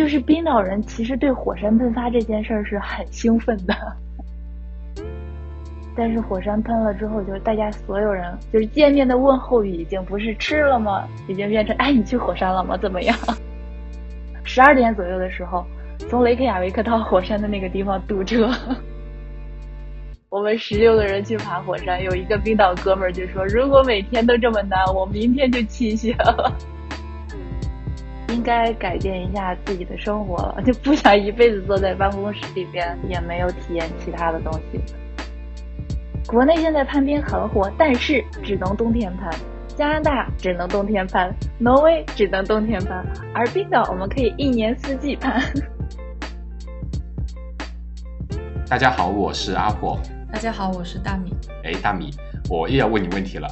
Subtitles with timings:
[0.00, 3.74] 就是冰岛人其实对火山喷发这件事儿是很兴奋的。
[5.94, 11.06] 但是火山喷了之后，就是大家所有人就是见面的问候语已经不是吃了吗？
[11.28, 12.78] 已经变成哎，你去火山了吗？
[12.78, 13.14] 怎么样？
[14.42, 15.66] 十二点左右的时候，
[16.08, 18.50] 从雷克雅维克到火山的那个地方堵车。
[20.30, 26.50] 我们十六个人去爬火山，有一个冰岛哥们儿就说：“如果每天都这么难，我明天就弃学了。
[28.32, 34.80] 应该改变一下自己的生活了，就不想一辈子坐在办公室里边，也没有体验其他的东西。”
[36.28, 39.28] 国内现在攀冰很火，但是只能冬天攀；
[39.74, 41.28] 加拿大只能冬天攀；
[41.58, 43.04] 挪威只能冬天攀，
[43.34, 45.42] 而冰岛我们可以一年四季攀。
[48.68, 49.98] 大家好，我是阿火。
[50.32, 51.34] 大家好，我是大米。
[51.64, 52.10] 哎，大米，
[52.48, 53.48] 我又要问你问题了。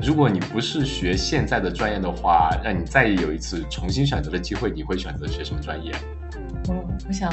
[0.00, 5.92] 如果你不是学现在的专业的话，让你再有一次重新选择的机会，你会选择学什么专业？
[6.68, 6.74] 我
[7.06, 7.32] 我想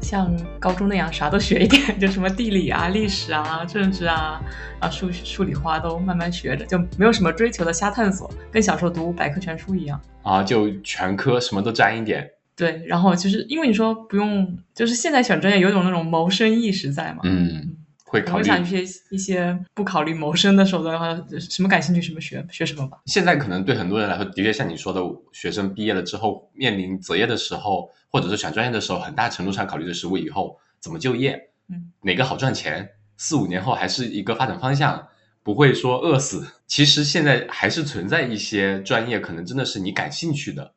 [0.00, 4.40] 像高中那样啥都学一点，就什么地理啊、历史啊、政治啊
[4.80, 12.28] 啊数数理化都慢慢学着，就没有什么追求的瞎探索，跟小时候读百科全书一样啊，就全科什么都沾一点。
[12.56, 17.20] 对，然后就是因为你说不用，就是现在选专业有种那种谋生意识在嘛。
[17.22, 17.76] 嗯。
[18.12, 22.98] 会考虑一些一些不考虑谋生的手段的话，什么感兴趣什么学学什么吧。
[23.06, 25.00] 现在可能对很多人来说，的确像你说的，
[25.32, 35.08] 学生毕业了之后面临择业的时候，或者是选专业的时候，很大程度上考虑的是我以后怎么就业，嗯，哪个好赚钱，四五年后还是一个发展方向，
[35.42, 36.46] 不会说饿死。
[36.66, 40.74] 其实现在还是存在一些专业，可能真的是你感兴趣的。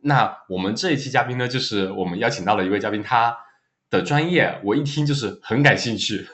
[0.00, 3.36] 那我们这一期嘉宾呢，就是我们邀请到了一位嘉宾，他
[3.90, 6.26] 的专业我一听就是很感兴趣。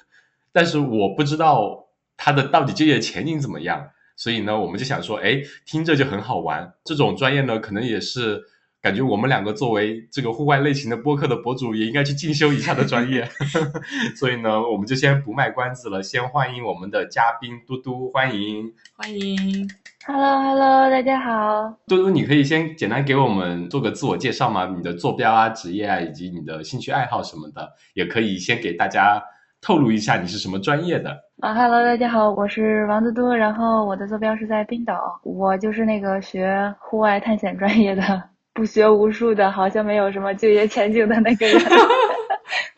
[0.55, 6.73] 但是我不知道它的到底就业前景怎么样，所以呢，我们就想说，哎，听着就很好玩。
[6.85, 8.41] 这种专业呢，可能也是
[8.81, 13.29] 感觉我们两个作为这个户外类型的播客的博主，也应该去进修一下的专业。
[14.15, 19.69] 所以呢，我们就先不卖关子了，先欢迎我们的嘉宾嘟嘟，欢迎，欢迎
[20.07, 24.73] ，Hello Hello，大家好，嘟嘟，你可以先简单给我们做个自我介绍吗？
[24.77, 29.21] 你的坐标啊、职业啊，以及你的兴趣爱好什么的，也可以先给大家。
[29.65, 31.11] 透露一下你是什么专业的
[31.41, 38.03] 啊？Hello，大家好，我是王嘟嘟，然后我的坐标是在冰岛，我就是那个学户外探险专业的，
[38.53, 41.57] 不学无术的，好像没有什么就业前景的那个人。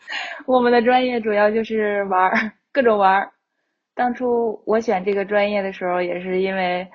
[0.47, 3.29] 我们的专业主要就是玩儿，各种玩儿。
[3.93, 6.87] 当初我选这个专业的时候，也是因为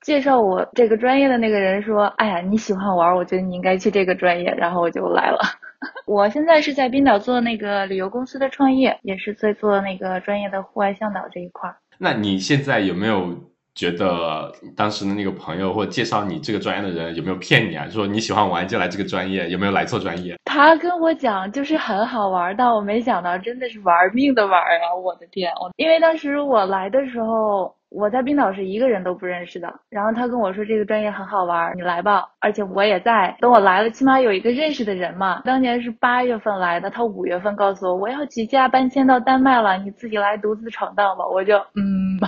[0.00, 5.40] 介绍我这个专业的那个人说：“哎呀，你喜欢玩，我觉得你应该去这个专业。”然后我就来了。
[6.06, 11.76] 我现在是在冰岛做那个旅游公司的创业，也是在做那个专业的户外向导这一块儿。
[11.98, 13.34] 那你现在有没有
[13.76, 17.86] 觉得当时的那个朋友或者介绍你这个专业的人有没有骗你啊？
[17.88, 20.36] 说你喜欢玩就来这个专业，有没有来错专业？
[20.46, 24.94] 他跟我讲就是很好玩，但我没想到真的是玩命的玩啊！
[25.00, 27.72] 我的天，我因为当时我来的时候。
[27.88, 32.24] 我在冰岛是一个人都不认识的，然后他跟我说这个专业很好玩，你来吧。
[32.40, 35.40] 而且我也在，等我来了，起码有一个认识的人嘛。
[35.44, 41.24] 当年是八月份来的，他五月份告诉我我要举家搬迁到丹麦了，你自己来独自闯荡吧。
[41.28, 42.18] 我就嗯。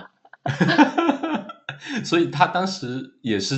[2.04, 3.56] 所以他当时也是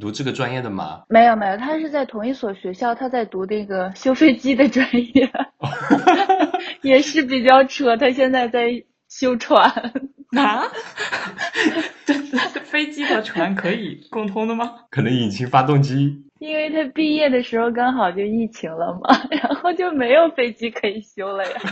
[0.00, 1.02] 读这个专业的吗？
[1.08, 5.30] 没有没有，他是在同一所学校，他在读那个修飞机的专业，
[6.82, 7.96] 也是比较扯。
[7.96, 9.70] 他现在在修船。
[10.32, 10.64] 啊，
[12.06, 12.14] 这
[12.60, 14.76] 飞机和船可以共通的吗？
[14.90, 16.24] 可能引擎、发动机。
[16.38, 21.60] 因为他毕业的时候刚好就疫情了嘛，然后就没有飞机可以修了呀。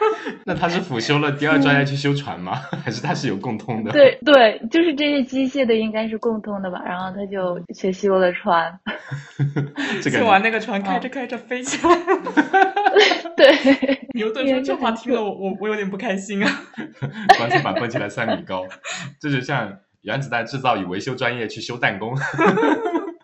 [0.44, 2.54] 那他是辅修了第二专业去修船吗？
[2.84, 3.92] 还是他是有共通的？
[3.92, 6.82] 对对，就是这些机械的应该是共通的吧。
[6.84, 8.78] 然后他就去修了船。
[10.02, 11.96] 修完那个船开着开着飞起来。
[13.36, 13.98] 对。
[14.14, 16.50] 牛顿说这话听了我我我有点不开心啊。
[17.36, 18.64] 棺材板蹦起来三米高，
[19.20, 19.70] 这就像
[20.02, 22.14] 原子弹制造与维修专业去修弹弓。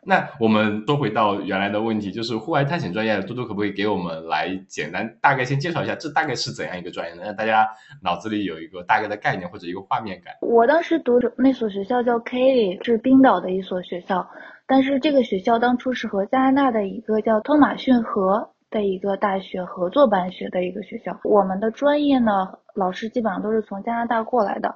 [0.05, 7.23] 那我们说回到原来的问题，就是户外探险专业，嘟嘟可不可以给我们来简单大概先介绍一下，这大概是怎样一个专业呢？
[7.25, 7.69] 让大家
[8.03, 10.35] 脑子里有一个大概的概念或者一个画面感。
[10.41, 14.29] 我当时读的那所学校叫 Kelly，是冰岛的一所学校，
[14.67, 21.17] 但是这个学校当初是和加拿大的一个叫托马逊河的一个大学合作办学的一个学校。
[21.23, 24.75] 我们的专业呢，老师基本上都是从加拿大过来的，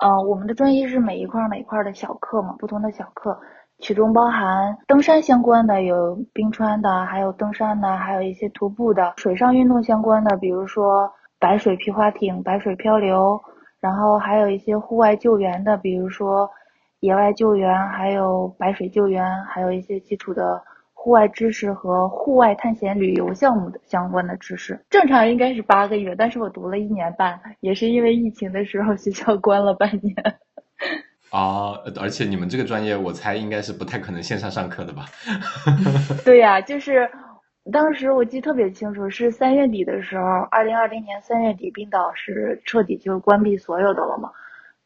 [0.00, 3.40] 呃，我们的专业是每一块每一块的小课嘛，不同的小课。
[3.80, 9.14] 其中包含登山相关的，有冰川的，还有登山的，还有一些徒步的。
[9.16, 13.40] 水上运动相关的，比如说白水皮划艇、白水漂流，
[13.80, 16.50] 然后还有一些户外救援的，比如说
[17.00, 20.62] 野外救援，还有白水救援，还有一些基础的
[20.92, 24.84] 户外知识和户外探险旅游项目的相关的知识。
[24.90, 30.14] 正常应该是八个月，但是我读了一年半，也是因为疫情的时候学校关了半年。
[31.30, 35.06] 啊，而且你们这个专业，我猜应该是不太可能线上上课的吧？
[36.24, 37.08] 对呀，就是
[37.72, 44.30] 当时我记得特别清楚，是三月底的时候，二零二零年三月底，冰岛是彻底就关闭所有的了嘛。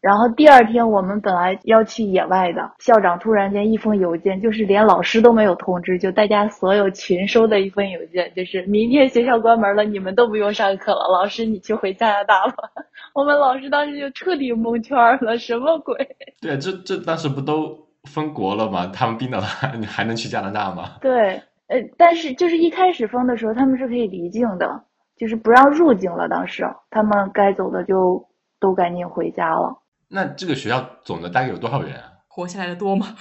[0.05, 12.55] 然后第二天我们本来要去野外的，校长突然间一封邮件，就是连老师都没有通知，就大家所有群收的一封邮件，就是明天学校关门了，你们都不用上课了，老师你去回加拿大吧。
[13.15, 15.97] 我们老师当时就彻底蒙圈了，什么鬼？
[16.43, 17.75] 对啊，这这当时不都
[18.11, 18.87] 封国了吗？
[18.93, 20.97] 他们冰岛的还你 还能去加拿大吗？
[21.01, 24.83] 对，呃，但是就是一开始封的时候，他们是可以离境的，
[25.17, 26.29] 就是不让入境了。
[26.29, 28.29] 当时他们该走的就
[28.61, 29.79] 都赶紧回家了。
[30.09, 32.13] 那这个学校总的大概有多少人啊？
[32.29, 33.15] 活下来的多吗？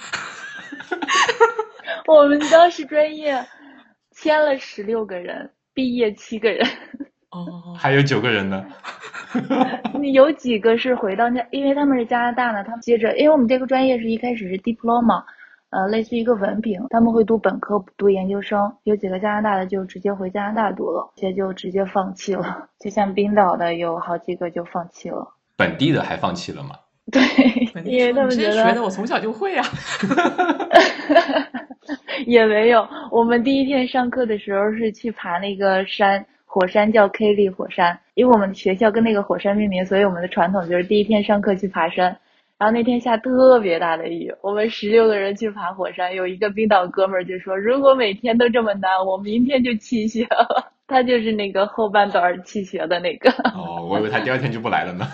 [2.06, 3.46] 我们当时专业
[4.10, 6.66] 签了十六个人，毕业七个人。
[7.30, 8.64] 哦，还有九个人呢。
[10.00, 15.24] 你有几个是回到那，因为他们是加拿大呢，他们接着，因为我们这个专业是一开始是 diploma，
[15.70, 18.76] 呃，类似于一个文凭，他们会读本科、读研究生。
[18.84, 22.68] 有几个加拿大的就直接回加拿大读了，些就直接放弃了。
[22.78, 25.34] 就像冰岛的有好几个就放弃了。
[25.56, 26.76] 本地的还放弃了吗？
[27.12, 27.20] 对，
[27.84, 29.66] 因为他们觉得学的我从小就会啊。
[32.26, 42.16] 也没有，我们第一天上课的时候是去爬那个山，火山叫 K 利火山，因为我们学校跟那个火山命名，所以我们的传统就是第一天上课去爬山。
[42.56, 53.30] 然后那天下特别大的雨，我们十六个人去爬火山，有一个冰岛哥们儿就说：“如果每天都这么难，我明天就弃学了。”他就是那个后半段弃学的那个。
[53.54, 55.06] 哦，我以为他第二天就不来了呢。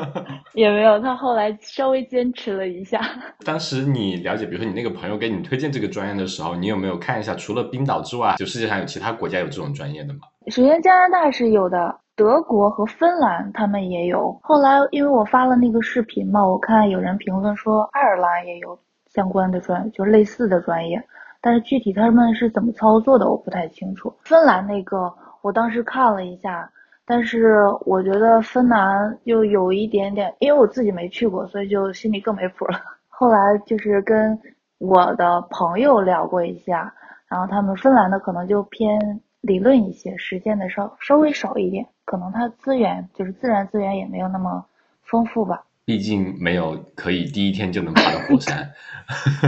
[0.54, 3.00] 也没有，他后来稍微坚持了一下。
[3.44, 10.20] 当时你了解，比如说你那个朋友给你推荐这个专业的时候，你有没有看一下，除了冰岛之外，就世界上有其他国家有这种专业的吗？
[10.48, 14.38] 首先，加拿大是有的，德国和芬兰他们也有。
[14.42, 18.78] 后来，因为我发了那个视频嘛，我看有人评论说爱尔兰也有
[19.12, 21.02] 相关的专，就类似的专业。
[21.44, 24.10] 但是具体他们是怎么操作的，我不太清楚。
[24.24, 25.12] 芬兰那个，
[25.42, 26.66] 我当时看了一下，
[27.04, 32.80] 但是我觉得芬兰又有一点点，因为我自己没去过，所以就心里更没谱了。
[33.10, 34.40] 后来就是跟
[34.78, 36.90] 我的朋友聊过一下，
[37.28, 38.98] 然后他们芬兰的可能就偏
[39.42, 44.64] 理论一些，实践的稍稍微少一点，可能它资源就是自然资源也没有那么
[45.02, 45.62] 丰富吧。
[45.84, 48.70] 毕竟没有可以第一天就能爬的火山。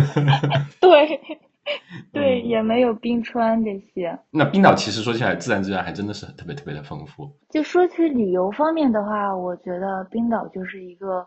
[0.78, 1.18] 对。
[2.12, 4.18] 对，也没有冰川这些。
[4.30, 7.30] 那冰岛其实说起来，自然资源还真的是特别特别的丰富。
[7.50, 11.26] 就说起旅游方面的话，我觉得冰岛就是一个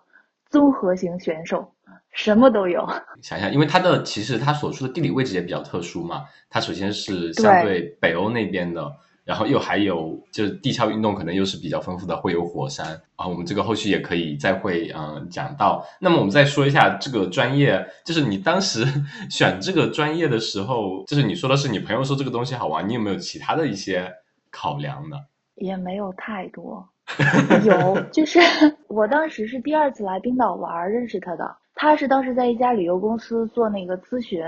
[0.50, 1.72] 综合型选手，
[2.12, 2.88] 什么都有。
[3.22, 8.92] 想想，因为它的其实它所处的地理位置也比较特殊嘛，它首先是相对北欧那边的。
[9.30, 13.28] 然后又还有就是地壳运动可能又是比较丰富的，会有火山啊。
[13.28, 15.86] 我们这个后续也可以再会嗯讲到。
[16.02, 18.84] 那么我们再说一下这个专业，就是你当时
[19.30, 24.12] 选这个专业的时候，就是你说的是你朋友说这个东西好玩，你有没有其他的一些
[24.50, 25.18] 考量呢？
[25.58, 26.84] 也没有太多，
[27.64, 28.40] 有就是
[28.90, 34.42] 我当时是第二次来冰岛玩认识他的，他是当时在一家旅游公司做那个咨询。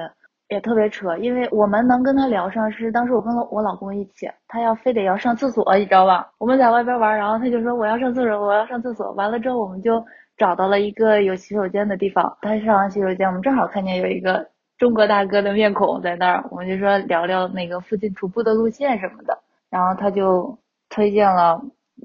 [0.51, 6.29] 也特别扯，因为我们能跟他聊上，是当时我跟我老公一起，他要非得要上厕所，你知道吧？
[6.39, 9.13] 我们在外边玩，然后他就说我要上厕所，我要上厕所。
[9.13, 10.03] 完了之后，我们就
[10.35, 12.37] 找到了一个有洗手间的地方。
[12.41, 14.45] 他上完洗手间，我们正好看见有一个
[14.77, 19.37] 中国大哥的面孔在那儿，我们就说聊聊那个附近徒步的路线什么的。
[19.69, 20.53] 然后他就
[20.89, 21.61] 推荐了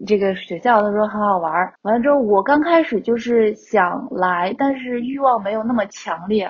[0.06, 1.52] 这个学校，他说很好玩。
[1.82, 6.48] 完了之后，我刚开始就是想来，但是欲望没有那么强烈，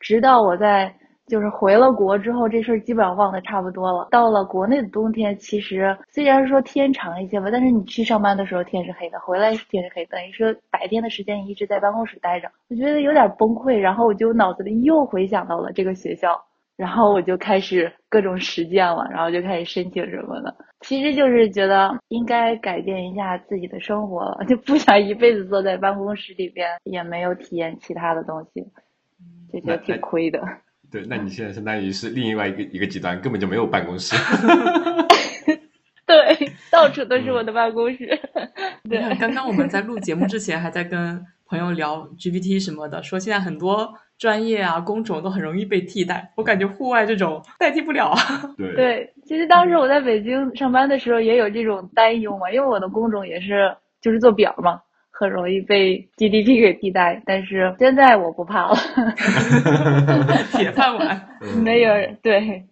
[0.00, 0.92] 直到我在。
[1.26, 4.08] 就是回了国之后，这事儿基本上忘得差不多了。
[4.10, 13.76] 到了国内的冬天，其实虽然说天长一些吧，但是你去上班的时候天是黑的，回来天是黑，等于说白天的时间一直在办公室待着，我觉得有点崩溃。
[13.76, 16.40] 然后我就脑子里又回想到了这个学校，
[16.76, 20.54] 然后我就开始各种实践了，然后就开始申请什么的。
[20.82, 28.62] 其实就是觉得应该改变一下自己的生活了，就不想一辈子坐在办公室里边，也没有体验其他的东西，
[29.52, 30.40] 就觉得挺亏的。
[30.90, 34.14] 对，那你现在相当于是另外一个一个极端，根本就没有办公室。
[36.06, 38.18] 对，到处都是我的办公室。
[38.88, 48.18] 对，刚刚我们在录节目之前还在跟朋友聊 GPT 什么的，说现在很多专业啊工种都很容易被替代，我感觉户外这种代替不了啊。
[48.56, 54.80] 对对，其实当时我在北京上班的时候也有这种担忧嘛，因为我的工种也是就是做表嘛。
[55.18, 58.76] 很容易被 GDP 给替代，但是现在我不怕了。
[60.52, 61.28] 铁饭碗，
[61.64, 61.92] 没有
[62.22, 62.64] 对，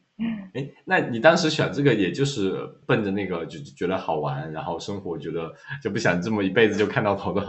[0.54, 2.52] 哎，那你当时选这个，也就是
[2.86, 5.50] 奔着那个就觉得好玩，然后生活觉得
[5.82, 7.42] 就不想这么一辈子就看到头的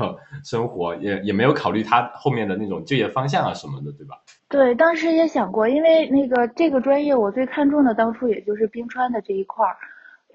[0.44, 4.16] 生活，也也没有考虑他后面的那种就业方向啊什么的，对吧？
[4.48, 9.75] 对，当时也想过，因为那个这个专业我最看重的当初也就是冰川的这一块儿，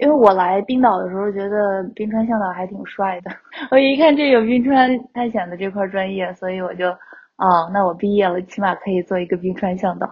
[0.01, 3.31] 因为我来冰岛的时候觉得冰川向导还挺帅的，
[3.71, 6.89] 我一看这有冰川探险的这块专业，所以我就，
[7.37, 10.07] 哦，那我毕业了，起码可以做一个冰川向导，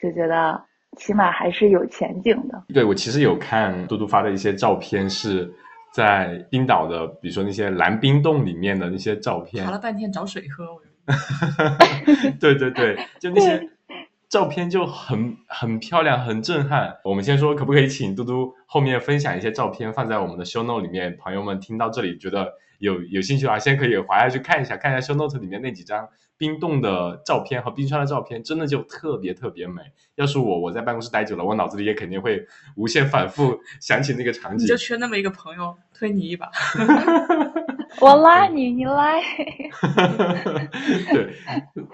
[0.00, 0.62] 就觉得。
[0.98, 2.64] 起码还是有前景的。
[2.68, 5.50] 对，我其实有看嘟嘟发的一些照片，是
[5.90, 9.64] 在冰岛的，比如说那些蓝冰洞里面的那些照片。
[9.64, 10.66] 爬了半天找水喝。
[12.38, 13.58] 对对对，就那些
[14.32, 16.96] 照片就很很漂亮，很震撼。
[17.04, 21.14] 我们先说，可不可以请嘟嘟后面分享一些照片放在我们的 show note 里面？
[21.18, 26.08] 朋友们听到这里觉得有有兴趣的话，先可以滑下去看一下，看一下 show note 里面那几张。
[26.38, 29.82] 冰冻的照片和冰川的照片，真的就特别特别美。
[30.14, 32.42] 要是我我在办公室待久了，我脑子里也肯定会
[32.74, 34.64] 无限反复想起那个场景。
[34.64, 36.50] 你就缺那么一个朋友推你一把，
[38.00, 39.20] 我拉你，你来。
[41.12, 41.34] 对，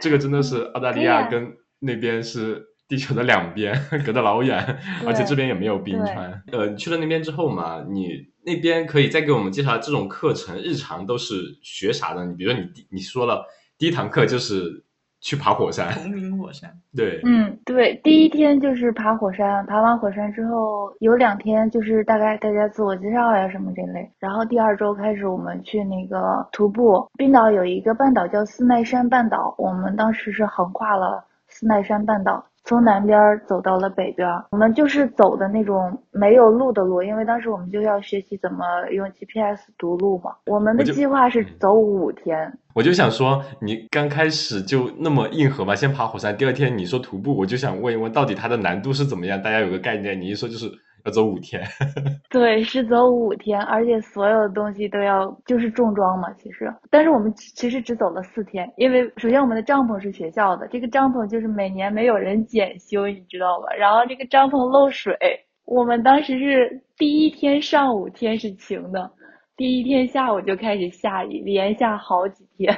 [0.00, 6.42] 这个真的是澳大利亚跟那边是地球的两边， 隔得老远，而且这边也没有冰川。
[6.52, 8.08] 呃，去了那边之后嘛，你
[8.44, 12.24] 那边可以再给我们介绍这种课程，日常都是学啥的？
[12.24, 13.44] 你比如说你你说了。
[13.80, 14.82] 第一堂课就是
[15.20, 16.68] 去爬火山，同名火山。
[16.96, 27.08] 对，嗯，对，第一天就是爬火山，爬完火山之后有两天就是大概大家自我介绍呀什么这类，然后第二周开始我们去那个徒步。
[27.16, 31.24] 冰岛有一个半岛叫斯奈山半岛，我们当时是横跨了
[31.58, 32.44] 斯奈山半岛。
[32.64, 38.58] 从南边走到了北边，我们就是走的那种没有路的路，因为当时我们就要学习怎么
[38.90, 40.32] 用 GPS 读路嘛。
[40.44, 42.52] 我们的计划是走五天。
[42.74, 49.42] 我就想说，你刚开始就那么硬核嘛，先爬火山，第二天你说徒步，我就想问一问，到底它的难度是怎么样？
[49.42, 50.20] 大家有个概念。
[50.20, 50.70] 你一说就是。
[51.08, 51.62] 要走五天，
[52.28, 56.30] 对，是走五天，而且所有的东西都要就是重装嘛。
[56.34, 63.72] 其实，但是我们其实只走了四天，因为首先我们的帐篷是学校的，这个帐篷就是每年没有人检修，你知道吧？
[63.78, 65.16] 然后这个帐篷漏水，
[65.64, 69.10] 我们当时是第一天上午天是晴的，
[69.56, 72.76] 第一天下午就开始下雨，连下好几天。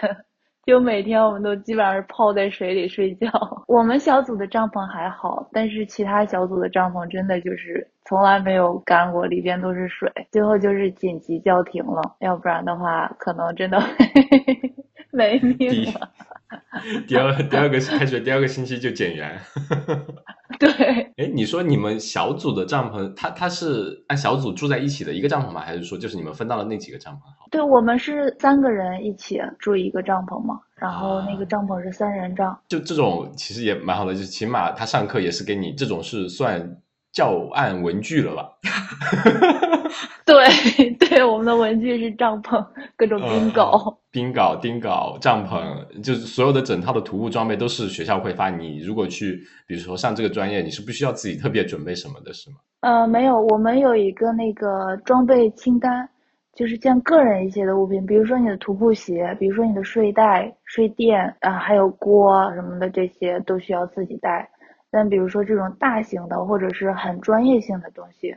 [0.70, 3.26] 就每天我们都基本上是泡在水里睡觉。
[3.66, 10.08] 我们小组的帐篷还好，但是其他小组的帐篷真的就是从来没有干过，里边都是水。
[10.30, 13.82] 最后就是紧急叫停了，要不然的话可能真的
[15.12, 16.10] 没命了。
[17.06, 19.40] 第二第二个开学第二个星期就减员。
[20.58, 20.68] 对。
[21.16, 25.60] 哎，你说你们小组的帐篷，他他是按小组住在一起的一个帐篷吗？
[25.60, 27.18] 还是说就是你们分到了那几个帐篷？
[27.50, 32.58] 对我们是三个人一起住一个帐篷嘛，然后那个帐篷是三人帐。
[32.68, 36.76] 就这种其实也蛮好的，就起码他上课也是给你这种是算
[37.12, 38.48] 教案文具了吧？
[40.24, 42.64] 对对，我们的文具是帐篷，
[42.96, 48.50] 各种冰镐、冰镐、冰镐、帐篷，就是所有的整套的徒步装备都是学校会发。
[48.50, 52.56] 你如果去，比如说上这个专业，你是不需要自己特别准备什么的，是吗？
[52.80, 56.08] 呃，没有，我们有一个那个装备清单。
[56.52, 64.46] 就是像个人一些的物品，比如说你的徒步鞋，比如说你的睡袋、睡垫啊，还有锅什么的，这些都需要自己带。
[64.90, 68.36] 但比如说这种大型的或者是很专业性的东西，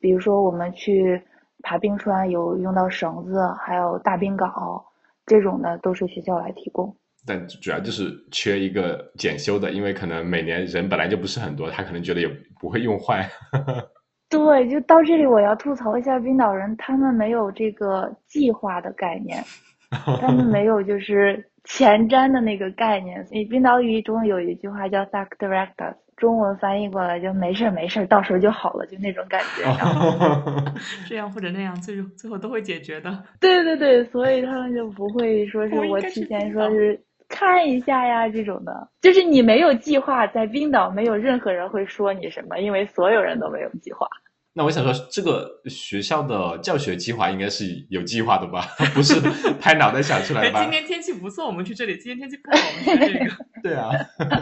[0.00, 1.20] 比如说我们去
[1.62, 4.82] 爬冰川有用到绳子，还有大冰镐
[5.26, 6.94] 这种的，都是学校来提供。
[7.26, 12.26] 但主要就是缺一个检修的，因为可能每年人本来就不是很多，他可能觉得也
[12.58, 13.28] 不会用坏。
[14.30, 19.44] 对，就到这里，我要吐槽一下冰岛人，他们没有这个计划的概念，
[19.90, 23.22] 他们没有就是前瞻的那个概念。
[23.26, 29.62] 所以冰岛语中有一句话叫 “sak directus”，中文翻译过来就没事儿没事儿，到时候就好了，就那种感觉。
[29.62, 30.12] 然后
[31.08, 33.24] 这样或者那样，最最后都会解决的。
[33.40, 44.06] 对对对，所以他们就不会说 是我提前说是看一下呀这种的，就是你没有计划，在冰岛没有任何人会说你什么，因为所有人都没有计划。
[44.52, 48.62] 那我想说，这个学校的教学计划应该是有计划的吧？
[48.92, 49.20] 不是
[49.60, 50.62] 拍脑袋想出来的吧？
[50.62, 53.30] 今天天气不错，我们去这里；今天天气不好，我们去这个。
[53.62, 53.90] 对啊，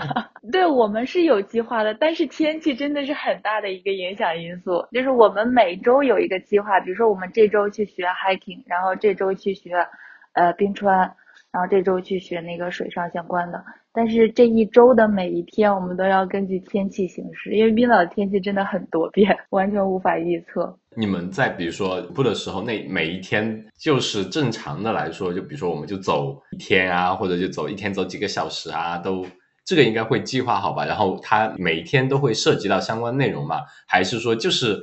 [0.50, 4.86] 对我们是有计划的，但是天气真的是很大的一个影响因素。
[4.92, 9.86] 就是我们每周有一个计划，比如说我们这周去学 hiking，然后这周去学
[10.32, 11.14] 呃冰川。
[11.50, 13.64] 然后这周去学那个水上相关的，
[13.98, 20.72] 但是这一周的每一天我们都要根据天气行事，因为冰岛的天气真的很多变，完全无法预测。
[20.94, 29.26] 你们在比如说步的时候，那每一天就是正常的来说，就比如说我们就走一天啊，或者就走一天走几个小时啊，都
[29.64, 30.84] 这个应该会计划好吧？
[30.84, 33.62] 然后它每一天都会涉及到相关内容嘛？
[33.88, 34.78] 还是说就是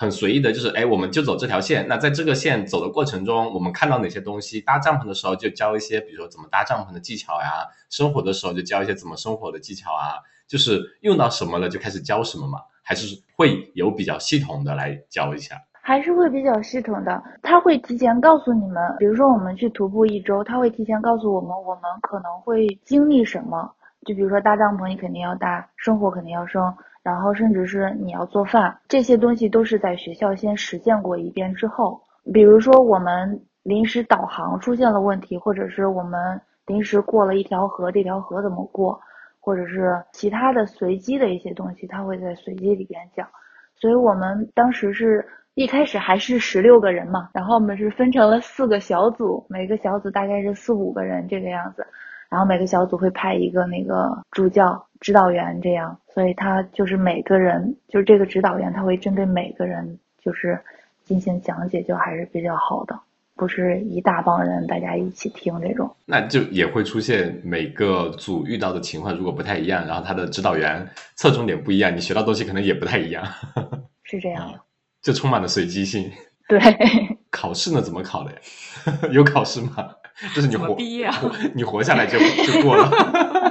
[0.00, 1.86] 很随意的，就是哎，我们就走这条线。
[1.86, 4.58] 那在这个线走的过程中，我们看到哪些东西？
[4.58, 10.16] 搭帐篷的时候就教一些，比如说怎么搭帐篷的技巧呀；生活的时候就教一些怎么生活的技巧啊。
[10.48, 12.60] 就是用到什么了就开始教什么嘛？
[12.82, 15.54] 还是会有比较系统的来教一下？
[15.82, 23.70] 还是会比较系统的，他会提前告诉你们，比如说我们去徒步一周，他会提前告诉我们我们可能会经历什么，
[24.06, 32.00] 就比如说搭帐篷，你肯定要搭，生活肯定要生，然后甚至是你要做饭，这些东西都是在学校先实践过一遍之后，
[32.32, 39.00] 比如说我们临时导航出现了问题，或者是我们临时过了一条河，这条河怎么过，
[39.38, 43.28] 或者是其他的随机的一些东西，他会在随机里边讲，
[43.74, 45.26] 所以我们当时是。
[45.54, 51.84] 一开始还是十六个人嘛，然后我们是分成了四个小组，每个小组大概是四五个人这个样子，
[52.30, 60.58] 然后每个小组会派一个那个助教、指导员这样，所以他就是每个人，就是这个指导员他会针对每个人就是
[61.04, 62.98] 进行讲解，就还是比较好的，
[63.34, 65.90] 不是一大帮人大家一起听这种。
[66.06, 73.24] 那就也会出现每个组遇到的情况如果不太一样，然后他的指导员侧重点不一样，你学到东西可能也不太一样。
[74.04, 74.60] 是这样的。
[75.02, 76.10] 就充满了随机性。
[76.46, 76.60] 对，
[77.30, 77.80] 考试呢？
[77.80, 78.38] 怎么考的呀？
[79.10, 79.88] 有考试吗？
[80.34, 81.14] 就是你活毕业啊？
[81.54, 82.90] 你活下来就就过了。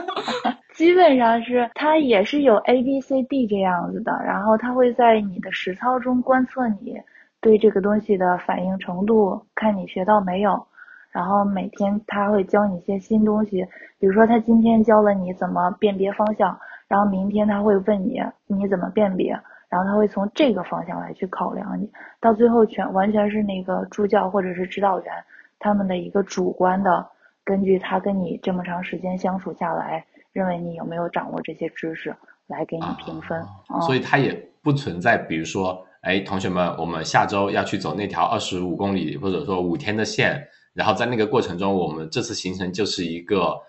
[0.73, 6.95] 基本上是，它也是有 A B C D 这样子的，然后它会在你的实操中观测你
[7.41, 10.65] 对这个东西的反应程度，看你学到没有。
[11.11, 13.65] 然后每天他会教你一些新东西，
[13.99, 16.57] 比如说他今天教了你怎么辨别方向，
[16.87, 19.37] 然后明天他会问你你怎么辨别。
[19.69, 21.87] 然后他会从这个方向来去考量你，
[22.19, 25.13] 到最后全完全是那个助教或者是指导员
[25.59, 27.05] 他们的一个主观的，
[27.43, 32.15] 根据他跟你这么长时间相处下来，认为你有没有掌握这些知识
[32.47, 33.43] 来给你评分。
[33.85, 43.59] 所以他也不存在，比如说，哎，同学们，我们下周要去走那条二十五公里或者说五天的线，然后在那个过程中，我们这次行程就是一个。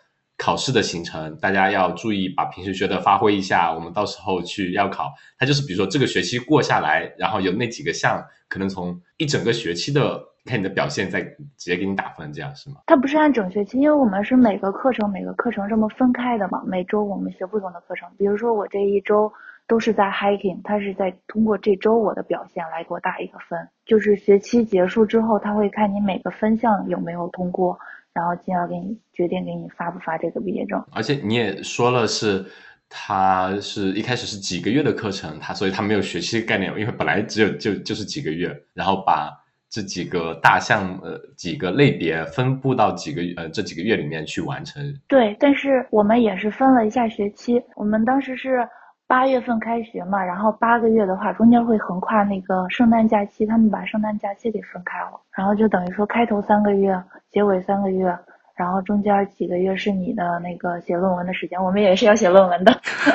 [0.43, 3.71] 考试的行程，大家要注意把平时学的发挥一下。
[3.71, 12.77] 我们到时候去要考，它就是比如说这个学期过下来，然后有那几个项，可能从一整个学期的看你的表现，再直接给你打分，这样是吗？
[12.87, 16.63] 它不是按整学期，因为我们是每个课程每个课程这么分开的嘛。
[16.67, 19.33] 每周我们学不同的课程，比如说我这一周
[19.67, 23.59] 都是在 hiking，它是在通过这周我的表现来给我打一个分。
[23.85, 27.79] 就是学期结束之后，他会看你每个分项有没有通过。
[28.13, 32.45] 然后进而给你决定给你发不发这个毕业证，而且你也说了是，
[32.89, 39.31] 他是一开始是几个月的课程，他所以他没有学期概念，因为本来只有就就是几个月，然后把
[39.71, 44.83] 这几个大项呃几个类别分布到几个呃这几个月里面去完成。
[45.09, 48.69] 对，但是我们也是分了一下学期，我们当时是。
[49.11, 56.97] 八月份开学嘛，然后八个月的话，中间会横跨那个圣诞假期，他们把圣诞假期给分开了，然后就等于说开头三个月，
[57.29, 58.17] 结尾三个月，
[58.61, 62.71] 然后中间几个月是你的那个写论文的时间，我们也是要写论文的。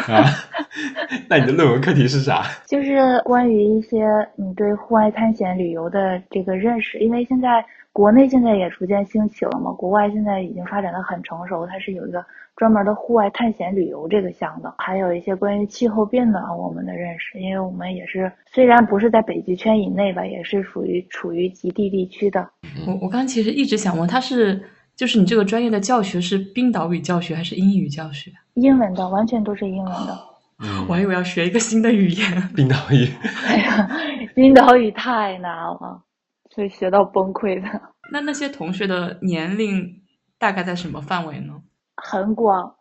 [0.07, 0.25] 啊，
[1.29, 2.41] 那你的论文课题是啥？
[2.65, 12.25] 就是关于一些你对户外探险旅游的这个认识，因为现在国内现在也逐渐兴起了嘛，国外现在已经发展的很成熟，它是有一个。
[12.55, 22.47] 专门的户外探险旅游这个项的，还有一些关于气候变暖我们的认识，因为我们也是虽然不是在北极圈以内吧，也是属于处于极地地区的。
[22.87, 24.63] 我我刚其实一直想问，它是
[24.95, 28.31] 就是你这个专业的教学是冰岛语教学还是英语教学？
[28.53, 30.17] 英文的，完全都是英文的。
[30.87, 33.09] 我还以为要学一个新的语言，冰岛语。
[33.45, 33.89] 哎呀，
[34.33, 36.01] 冰岛语太难了，
[36.49, 37.81] 所以学到崩溃的。
[38.09, 40.01] 那那些同学的年龄
[40.39, 41.55] 大概在什么范围呢？
[41.97, 42.73] 很广，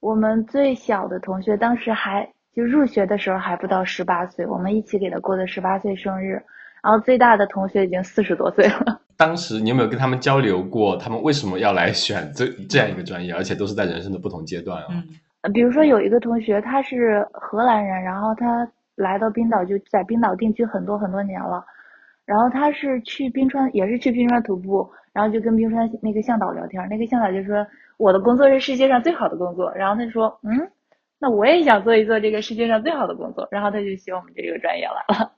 [0.00, 6.42] 我们最小的同学当时还就入学的时候还不到十八岁，我们一起给他过的十八岁生日。
[6.82, 8.99] 然后最大的同学已经四十多岁了。
[9.20, 14.86] 当时你有没有跟他们交流过，他们为什么要来选这这样一个专业，而且都是在人生的不同阶段啊？
[15.42, 21.62] 嗯，比如说有一个同学他是荷兰人，然后他来到冰岛就在冰岛定居很多很多年了，
[22.24, 27.66] 然后他是去冰川也是去冰川徒步，然后就跟冰川那个向导聊天，那个向导就说。
[28.00, 30.70] 我的工作是世界上最好的工作，然后他说，嗯，
[31.18, 35.32] 那我也想做一做这个世界上最好的工作，然后他就学我们这个专业来了。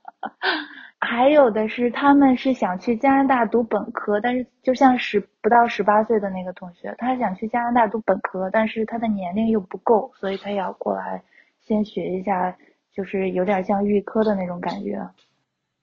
[1.05, 11.21] 还有的是，他们是想去加拿大读本科，但是就像十不到十八岁的那个同学，他想去加拿大读本科，但是他的年龄又不够，所以他要过来
[11.61, 12.57] 先学一下，
[12.95, 14.97] 就是有点像预科的那种感觉。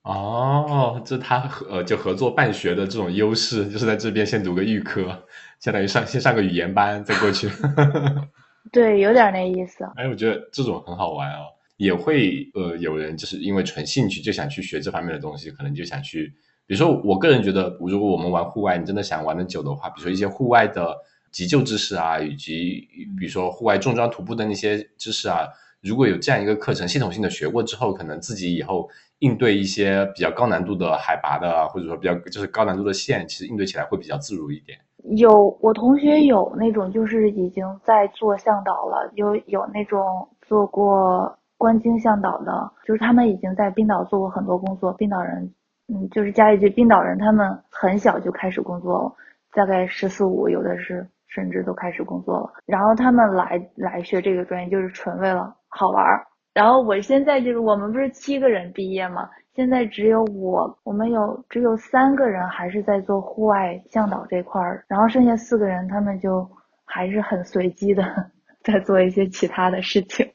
[0.03, 5.25] 哦，这他合就合作办学的这种优势，就是在这边先读个预科。
[5.60, 7.49] 相当于上先上个语言班再过去，
[8.71, 9.84] 对，有点那意思。
[9.97, 11.47] 哎，我觉得这种很好玩哦，
[11.79, 16.27] 也会呃，有人就是因为纯兴趣就想去学这方面的东西，可能就想去，
[16.67, 20.93] 比如说我个人觉得，如果我们玩户外，你真的想玩的久的话，比如说一些户外的
[21.31, 22.85] 急救知识啊，以及
[23.17, 25.47] 比如说户外重装徒步的那些知识啊，
[25.81, 28.89] 如果有这样一个课程，系统性的学过之后，可能自己以后
[29.19, 34.77] 应对一些比较高难度的海拔的，或者说比较就是高难度的线，其实应对起来会比较自如一点。
[35.15, 44.93] 有我同学有那种就是已经在做向导了，有有那种做过观鲸向导的，就是他们已经在冰岛做过很多工作。
[44.93, 45.53] 冰岛人，
[45.89, 49.13] 嗯，就是加一句，冰岛人他们很小就开始工作了，
[49.53, 52.53] 大概十四五，有的是甚至都开始工作了。
[52.65, 56.25] 然后他们来来学这个专业，就是纯为了好玩儿。
[56.53, 59.29] 然后我现在就是我们不是七个人毕业嘛？
[59.53, 66.49] 现在只有我，我们有只有三个人还是在做户外向导这块儿，然后剩下四个人他们就
[66.85, 68.03] 还是很随机的
[68.63, 70.25] 在做一些其他的事情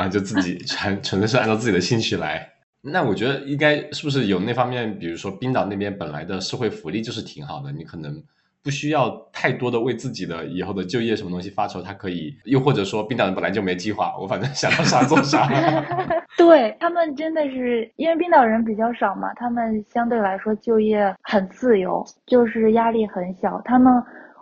[0.00, 2.48] 啊，就自己 纯纯粹是按照自己的兴趣来。
[2.82, 8.22] 那我觉得应该是不是有那方面，比如说冰岛那边本来的社会福利就是挺好的，你可能。
[8.62, 15.48] 不需要太多的为自己的以后的就业什么东西发愁，他可以，又或者说冰岛人本来就没计划，我反正想到啥做啥。
[16.36, 23.58] 对他们真的是因为冰岛人比较少嘛，他们相对来说就业很自由，就是压力很小。
[23.64, 23.90] 他们。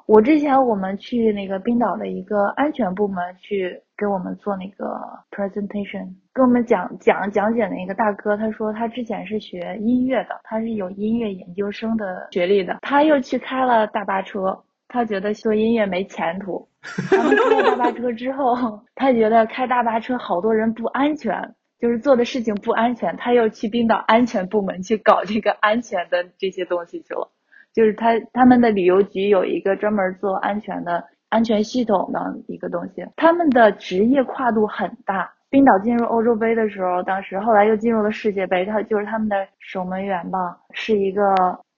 [0.09, 4.99] 我之前我们去那个冰岛的一个安全部门去给我们做那个
[5.31, 16.67] presentation，跟我们讲讲讲解的那个大哥，他说他之前是学音乐的，他是有音乐研究生的学历的，他又去开了大巴车，他觉得做音乐没前途。
[17.13, 27.31] 然后开了大巴车之后，他觉得开大巴车好多人不安全，就是做的事情不安全，他又去冰岛安全部门去搞这个安全的这些东西去了。
[27.79, 35.33] 就是他他们的旅游局有一个专门做安全的安全系统的一个东西，他们的职业跨度很大。
[35.49, 41.23] 冰岛进入欧洲杯的时候，当时后来又进入了世界杯，他就是他们的守门员吧，是一个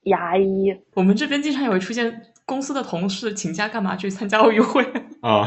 [0.04, 0.74] 牙医。
[0.94, 2.22] 我们这边经常有出现。
[2.46, 4.82] 公司的同事请假干嘛去参加奥运会
[5.20, 5.46] 啊？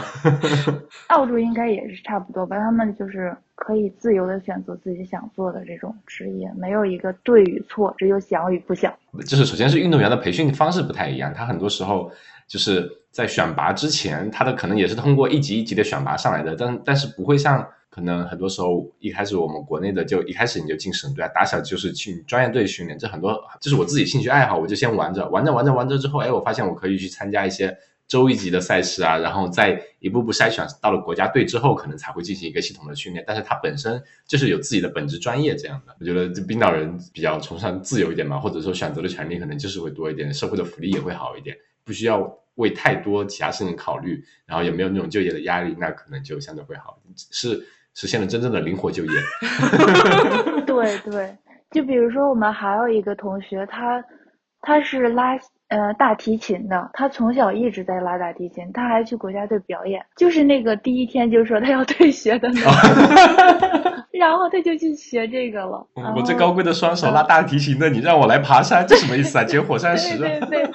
[1.09, 8.93] 澳洲应该也是差不多吧，他们就是可以自由的选择自己想做的这种职业，没有一个对与错，只有想与不想。
[9.25, 12.11] 就是首先是运动员的培训方式不太一样，他很多时候
[12.45, 17.65] 就是在选拔之前，他的可能也是通过一级一级的选拔上来的，但但是不会像。
[17.89, 33.23] 可能很多时候一开始我们国内的就一开始你就进省队啊，打小就是去专业队训练，这很多这是我自己兴趣爱好，我就先玩着玩着玩着玩着之后，哎，我发现我可以去参加一些州一级的赛事啊，然后再一步步筛选到了国家队之后，可能才会进行一个系统的训练。
[33.27, 35.95] 但是他本身就是有自己的本职专业这样的。
[35.99, 46.99] 我觉得这冰岛人比较崇尚自由一点嘛，或者说选择的权利可能就是会多一点，社会的福利也会好一点，不需要为太多其他事情考虑，然后也没有那种就业的压力，那可能就相对会好，
[47.31, 47.65] 是。
[47.95, 49.11] 实现了真正的灵活就业。
[50.65, 51.37] 对对，
[51.69, 54.03] 就比如说我们还有一个同学，他
[54.61, 55.37] 他是拉
[55.73, 60.05] 呃大提琴的，他从小一直在拉大提琴，他还去国家队表演。
[60.15, 65.87] 就是那个第一天就说他要退学的那个， 然后他就去学这个了。
[66.15, 69.43] 我这高贵的双手拉大提琴的，你让我来爬山，这什么意思啊？
[69.43, 70.17] 捡火山石？
[70.17, 70.71] 对对对。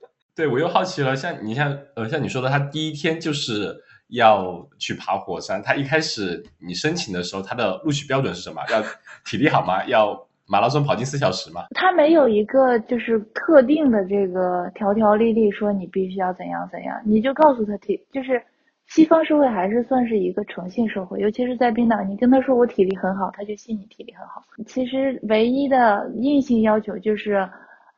[0.36, 3.82] 对我又好奇了，像你像呃像你说的，他第一天就是。
[4.08, 8.60] 要去爬火山，他一开始你申请的时候，他的录取标准是什么？
[8.70, 8.82] 要
[9.24, 9.82] 体力好吗？
[9.86, 11.62] 要马拉松跑进四小时嘛？
[11.74, 18.42] 他没有一个就是特定的这个条条例例说你必须要怎样怎样，你就告诉他体就是
[18.86, 24.42] 西方社会还是算是一个诚信社会，尤其是在冰岛，你跟他说我体力很好，他就信你体力很好。
[24.66, 27.48] 其实唯一的硬性要求就是，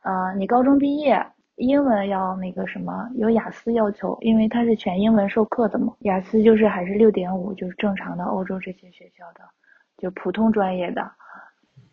[0.03, 1.21] 呃，你高中毕业。
[1.57, 5.93] 英文要那个什么，有雅思要求，因为它是全英文授课的嘛。
[6.01, 9.40] 雅思就是还是六点五，就是正常的欧洲这些学校的，
[9.97, 11.09] 就普通专业的，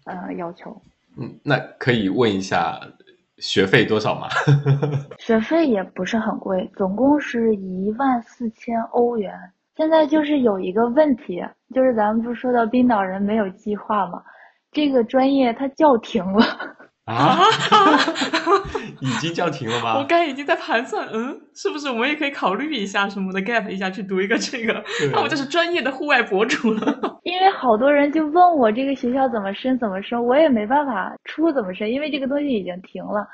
[0.05, 0.81] 呃，要求。
[1.19, 2.79] 嗯，那可以问一下
[3.37, 4.27] 学费多少吗？
[5.19, 9.33] 学费也不是很贵，总共是一万四千欧元。
[9.75, 11.41] 现在就是有一个问题，
[11.73, 14.21] 就是咱们不是说到冰岛人没有计划吗？
[14.71, 16.45] 这个专业它叫停了。
[17.05, 17.39] 啊，
[19.01, 19.97] 已经叫停了吗？
[19.97, 27.10] 我刚已经在盘算，嗯，是不是我们也可以考虑一下什么的，gap 一下去读一个这个，那我就是专业的户外博主了。
[27.23, 33.27] 因为好多人就问我这个学校怎么申怎么申，我也没办法出怎么申，因为这个东西已经停了，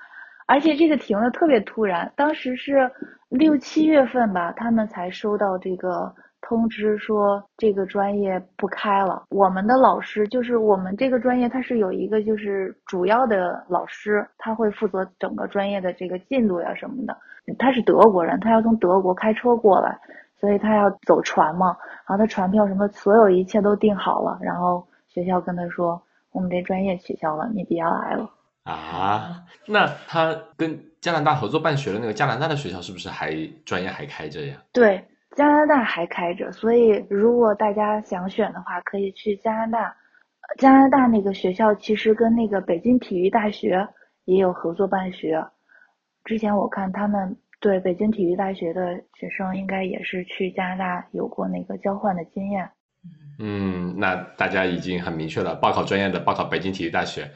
[0.45, 2.89] 而且这个停的特别突然，当时是
[3.29, 6.13] 六七月份吧，他们才收到这个。
[6.39, 9.23] 通知说这个专业不开了。
[9.29, 17.17] 我们的老师就是我们这个专业，它是有一个就是主要的老师，他会负责整个专业的这个进度呀什么的。
[17.57, 19.99] 他是德国人，他要从德国开车过来，
[20.39, 21.75] 所以他要走船嘛，
[22.07, 28.29] 然后他船票什么所有一切都订好了，然后学校跟他说，我们这专业取消了，你别来了。
[28.63, 33.33] 啊，那他跟加拿大合作办学的那个加拿大的学校是不是还
[33.65, 34.57] 专业还开着呀？
[34.73, 35.03] 对，
[35.35, 39.95] 加拿大还开着，所以如果大家想选的话，可以去加拿大。
[40.57, 43.85] 加拿大那个学校其实跟那个北京体育大学
[44.23, 45.45] 也有合作办学。
[46.23, 52.69] 之前我看他们对北京体育大学的学生，应该也是去加拿大有过那个交换的经验。
[53.39, 57.29] 嗯，那大家已经很明确了，报考专业的报考北京体育大学，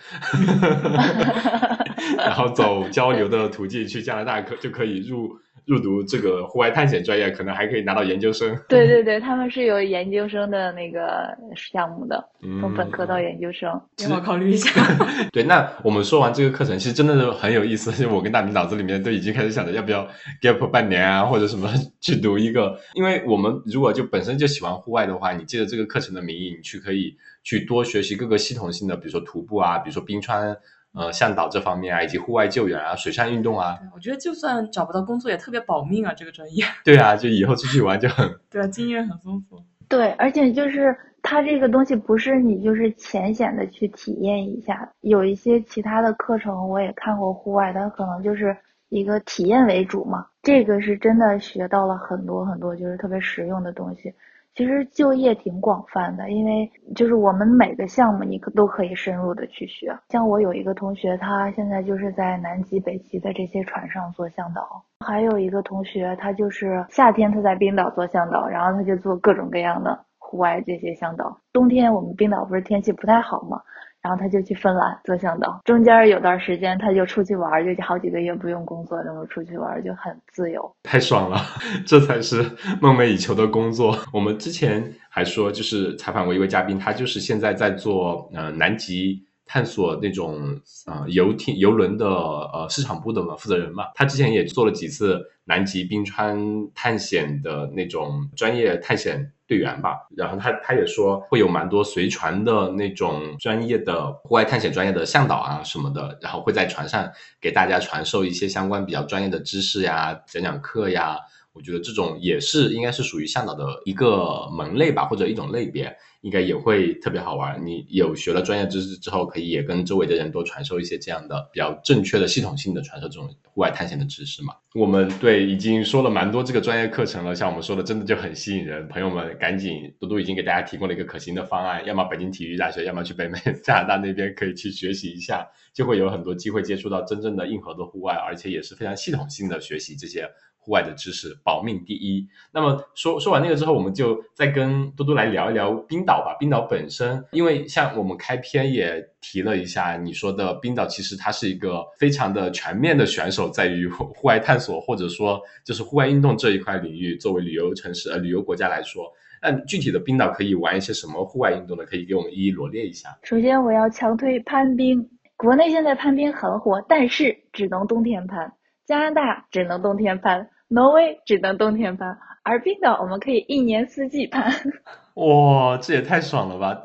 [2.18, 5.30] 然后走交流的途径去加拿大可就可以入。
[5.72, 8.54] 入读这个户外探险专业，可能还可以拿到研究生。
[8.68, 12.22] 对对对，他们是有研究生的那个项目的，
[12.60, 13.70] 从本科到研究生。
[13.98, 14.70] 让我考虑一下。
[15.32, 17.90] 对，那我们说完这个课程，其实真的是很有意思。
[17.94, 20.06] 就我跟大明脑子里面都已经开始想着要不要
[20.42, 22.78] gap 半年啊，或者什么去读一个。
[22.96, 30.58] 因为我们如果就本身就喜欢户外的话，你借着这个课程的名义，你去可以去多学习各个系统性的，比如说徒步啊，比如说冰川。
[30.94, 36.66] 呃，向导这方面啊，以及户外救援啊，水上运动啊，我觉得就算找不到工作也特别保命啊，这个专业。
[36.84, 38.30] 对啊，就以后出去玩就很。
[38.52, 39.64] 对啊，经验很丰富。
[39.88, 48.56] 对，而且就是它这个东西不是你就是浅显的去体验一下，有一些其他的课程我也看过户外，它可能就是
[48.90, 50.26] 一个体验为主嘛。
[50.44, 54.14] 这个是真的学到了很多很多，就是特别实用的东西。
[54.54, 59.98] 其实就业挺广泛的，因为就是我们每个项目你可都可以深入的去学。
[60.10, 64.62] 像我有一个同学，他现在就是在南极、北极的这些船上做向导；
[65.06, 71.38] 还有一个同学，他就是夏天他在冰岛做向导，然后他就做各种各样的户外这些向导。
[71.54, 73.62] 冬天我们冰岛不是天气不太好嘛？
[74.02, 81.40] 然后他就去芬兰做向导，中间有段时间他就出去玩，就好几个月不用工作，然后出去玩就很自由，太爽了，
[81.86, 82.42] 这才是
[82.82, 83.96] 梦寐以求的工作。
[84.12, 90.40] 我们之前还说，就是采访过一位嘉宾，他就是现在在做呃南极探索那种
[90.88, 96.40] 呃游艇游轮的呃市场部的嘛负责人嘛，他之前也做了几次南极冰川
[96.74, 99.32] 探险的那种专业探险。
[99.52, 107.12] 队员吧，然后他他也说会有蛮多随船的那种专业的户外探险专业的向导啊什么的，然后会在船上
[107.42, 111.18] 给大家传授一些相关比较专业的知识呀，讲讲课呀。
[111.54, 115.94] 我觉得这种也是应该是属于向导的一个门类吧，或者一种类别。
[116.22, 117.64] 应该也会特别好玩。
[117.66, 124.54] 你有学了专业知识之后，可以也跟周围的人多传授一些这样的比较正确的、系统性的传授这种户外探险的知识嘛。
[124.74, 128.88] 我们对已经说了蛮多这个专业课程了，像我们说的，真的就很吸引人。
[128.88, 140.30] 朋友们，赶紧，多多已经给大家提供了一个可行的方案，要么北京体育大学，要么去北美 加拿大那边可以去学习一下，就会有很多机会接触到真正的硬核的户外，而且也是非常系统性的学习这些。
[140.62, 142.26] 户外的知识，保命第一。
[142.54, 146.38] 那么说说完那个之后，我们就再跟多多来聊一聊冰岛吧。
[146.40, 161.84] 冰岛本身，因为像我们开篇也提了一下，你说的冰岛其实它是一个非常的全面的选手，在于户外探索或者说就是户外运动这一块领域，作为旅游城市呃旅游国家来说，那具体的冰岛可以玩一些什么户外运动呢？
[161.86, 163.18] 可以给我们一一罗列一下。
[163.24, 165.10] 首先，我要强推攀冰。
[165.36, 168.54] 国内现在攀冰很火，但是只能冬天攀。
[168.86, 174.50] 加拿大只能冬天攀，挪威只能冬天攀，而冰岛我们可以一年四季攀。
[175.16, 176.82] 哇，这也太爽了吧！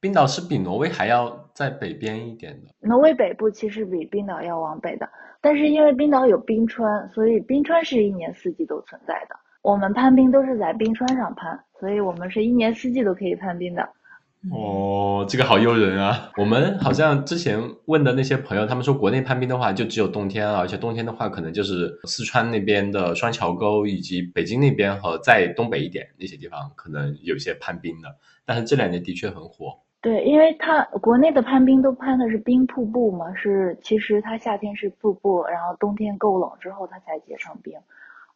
[0.00, 2.70] 冰岛是比挪威还要在北边一点的。
[2.80, 5.06] 挪威北部其实比冰岛要往北的，
[5.42, 9.36] 但是因为冰岛有冰川，所以冰川是一年四季都存在的。
[9.60, 13.86] 我们攀冰都是在冰川上攀，所以我们是一年四季都可以攀冰的。
[14.52, 16.30] 哦，这个好诱人啊！
[16.36, 28.08] 我们好像之前问的那些朋友，他们说国内攀冰的话就只有冬天，而且冬天的话可能就是四川那边的双桥沟，以及北京那边和在东北一点那些地方可能有些攀冰的。
[28.44, 29.78] 但是这两年的确很火。
[30.00, 37.72] 对，因为它国内的攀冰都攀的是冰瀑布嘛，是其实它夏天是瀑布，然后冬天够冷之后它才结成冰，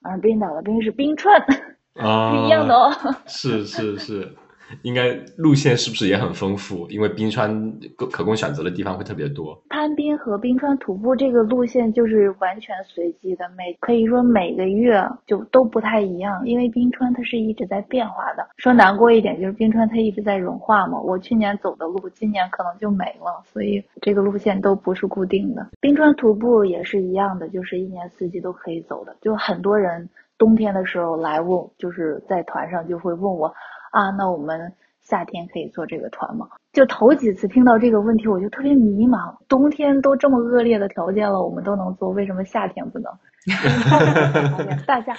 [0.02, 1.40] 而冰岛的冰是冰川，
[1.94, 2.90] 不一样的哦。
[3.26, 4.34] 是是是。
[4.82, 6.86] 应该路线是不是也很丰富？
[6.88, 9.60] 因为冰川可供选择的地方会特别多。
[9.68, 16.42] 攀冰和冰川徒步这个路线就是完全随机的，每可以说每个月就都不太一样。
[16.46, 18.46] 因为冰川它是一直在变化的。
[18.56, 21.00] 说难过一点就是冰川它一直在融化嘛。
[21.00, 25.66] 我去年走的路，今年可能就没了，所以这个路线都不是固定的。
[25.80, 29.16] 冰川徒步也是一样的，就是一年四季都可以走的。
[29.20, 33.52] 就很多人冬天的时候来问，就是在团上就会问我。
[33.90, 36.48] 啊，那我们夏天可以做这个团吗？
[36.72, 39.36] 就头几次听到这个问题，我就特别迷茫。
[39.48, 43.12] 冬天都这么恶劣的条件了，我们都能做，为什么夏天不能？
[44.86, 45.14] 大家，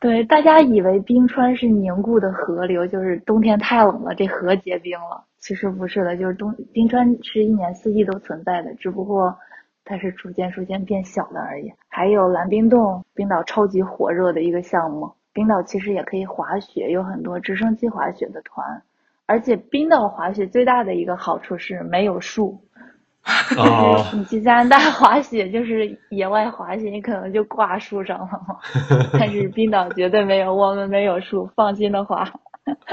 [0.00, 5.24] 对，大家以为冰川是凝固的河流，就是冬天太冷了，这河结冰了。
[5.38, 9.36] 其实不是的，就是冬冰川是一年四季都存在的，只不过
[9.84, 11.72] 它是逐渐逐渐变小的而已。
[11.88, 15.12] 还有蓝冰洞，冰岛超级火热的一个项目。
[15.36, 18.82] 冰岛其实也可以滑雪，有很多直升机滑雪的团。
[19.26, 22.58] 而且冰岛滑雪最大的一个好处是没有树。
[23.58, 28.56] 哦，你去加拿大滑雪就是野外滑雪，你可能就挂树上了嘛。
[29.12, 32.20] 但是冰岛绝对没有，我们没有树，放心的滑。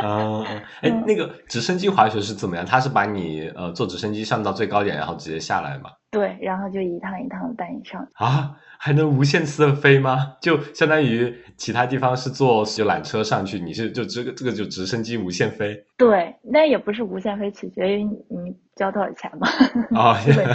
[0.02, 0.44] 啊，
[0.82, 2.66] 哎，那个直升机滑雪是怎么样？
[2.66, 5.92] 它是把你呃坐直升机上到最高点，然后直接下来吗？
[6.14, 8.08] 对，然后就一趟一趟的带你上。
[8.14, 10.38] 啊，还能无限次的飞吗？
[10.40, 15.84] 就相当于其他地方是坐就缆车上去，你是就这个这个就直升机无限飞？
[15.98, 19.48] 对，那也不是无限飞，取决于你交多少钱嘛。
[19.90, 20.48] 哦， 基本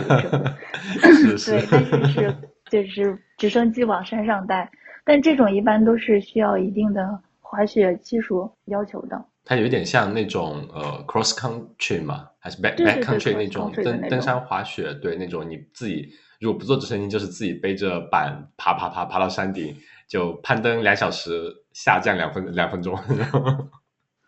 [1.03, 2.37] 就是 是是对，但是是
[2.71, 4.71] 就是直升机往山上带，
[5.05, 9.21] 但这种一般都是需要一定的滑雪技术要求的。
[9.49, 16.07] 它有一点像那种呃 cross country 嘛，还是 back back 对 country 那种登登山滑雪，对那种你自己
[16.39, 19.75] 如果不坐直升机，就是自己背着板爬爬爬爬到山顶，
[20.07, 22.95] 就攀登两小时，下降两分 两分钟，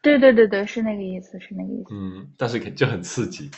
[0.03, 1.91] 对对对对，是那个意思，是那个意思。
[1.93, 3.51] 嗯，但是就很刺激，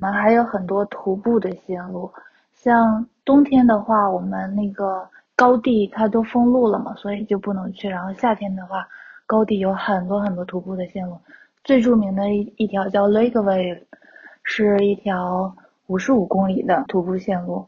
[0.00, 2.08] 我们还有很多徒步的线路，
[2.54, 5.04] 像冬天的话，我们那个
[5.34, 7.88] 高地它都封路了嘛，所以就不能去。
[7.88, 8.86] 然后夏天的话，
[9.28, 11.16] 高地有很多很多徒步的线路，
[11.62, 13.82] 最著名的一一条叫 Lake Wave，
[14.42, 15.54] 是一条
[15.86, 17.64] 五十五公里的徒步线路。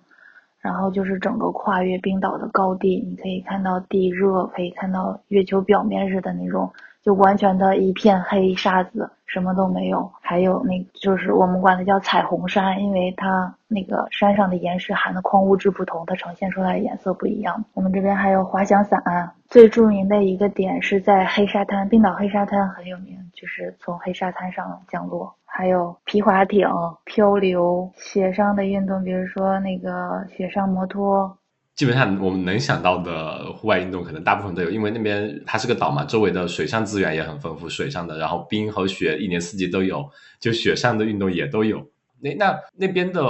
[0.63, 6.71] 然后就是整个跨越冰岛的高地，你可以看到地热，可以看到月球表面似的那种，
[7.03, 10.11] 就完全的一片黑沙子，什么都没有。
[10.21, 17.65] 还有那就是我们管它叫彩虹山，因为它那个山上的岩石含的矿物质不同，它呈现出来的颜色不一样。
[17.75, 19.01] 我们这边还有滑翔伞，
[19.49, 25.33] 最著名的一个点是在黑沙滩，冰岛黑沙滩很有名，就是从黑沙滩上降落。
[25.53, 26.69] 还有皮划艇、
[27.05, 31.37] 漂流、雪上的运动，比如说那个雪上摩托。
[31.81, 40.07] 基本上我们能想到的户外运动，可能大部分都有，因为那边它是个岛嘛，周围的水上资源也很丰富，水上的，然后冰和雪一年四季都有，
[40.39, 41.79] 就雪上的运动也都有。
[42.21, 43.23] 那那那边的，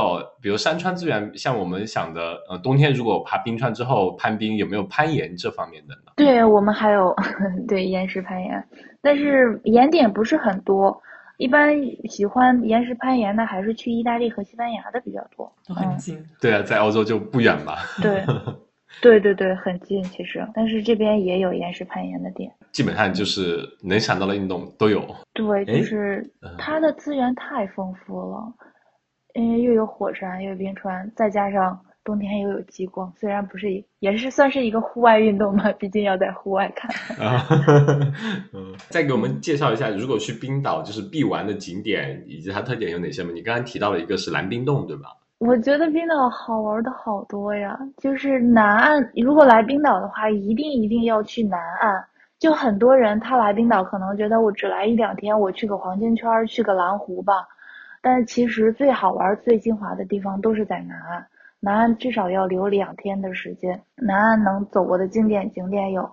[0.43, 6.11] 比如山川资源，像我们想的，呃，冬天如果爬冰川之后攀冰，有没有攀岩这方面的呢？
[6.17, 7.15] 对我们还有
[7.69, 8.65] 对岩石攀岩，
[9.01, 11.01] 但是岩点不是很多。
[11.41, 11.75] 一般
[12.07, 15.51] 喜欢岩石攀岩的，还是去意大利和西班牙的比较多。
[15.67, 16.23] 都很近。
[16.39, 17.79] 对啊，在欧洲就不远吧。
[18.03, 18.23] 对，
[19.01, 22.53] 对对对，很近其实，但是这边也有岩石攀岩的点。
[22.73, 25.03] 基本上就是能想到的运动都有。
[25.33, 28.53] 对，就是嗯它的资源太丰富了，
[29.33, 36.91] 因为又有火山，又有冰川，再加上冬天又有极光，虽然不是，也是算是一个户外运动嘛，毕竟要在户外看。
[37.25, 37.47] 啊，
[38.53, 43.31] 嗯，再给我们介绍一下，如果去冰岛就是必玩的景点以及它特点有哪些吗？
[43.35, 45.09] 你刚刚提到了一个是蓝冰洞，对吧？
[45.39, 52.05] 我觉得冰岛好玩的好多呀，就是南岸，如果来冰岛的话，一定一定要去南岸。
[52.39, 57.35] 就很多人他来冰岛可能觉得我只来一两天，我去个黄金圈儿，去个蓝湖吧。
[58.03, 61.27] 但是其实最好玩、最精华的地方都是在南岸，
[61.61, 63.81] 南岸至少要留两天的时间。
[63.97, 66.11] 南岸能走过的经典景点有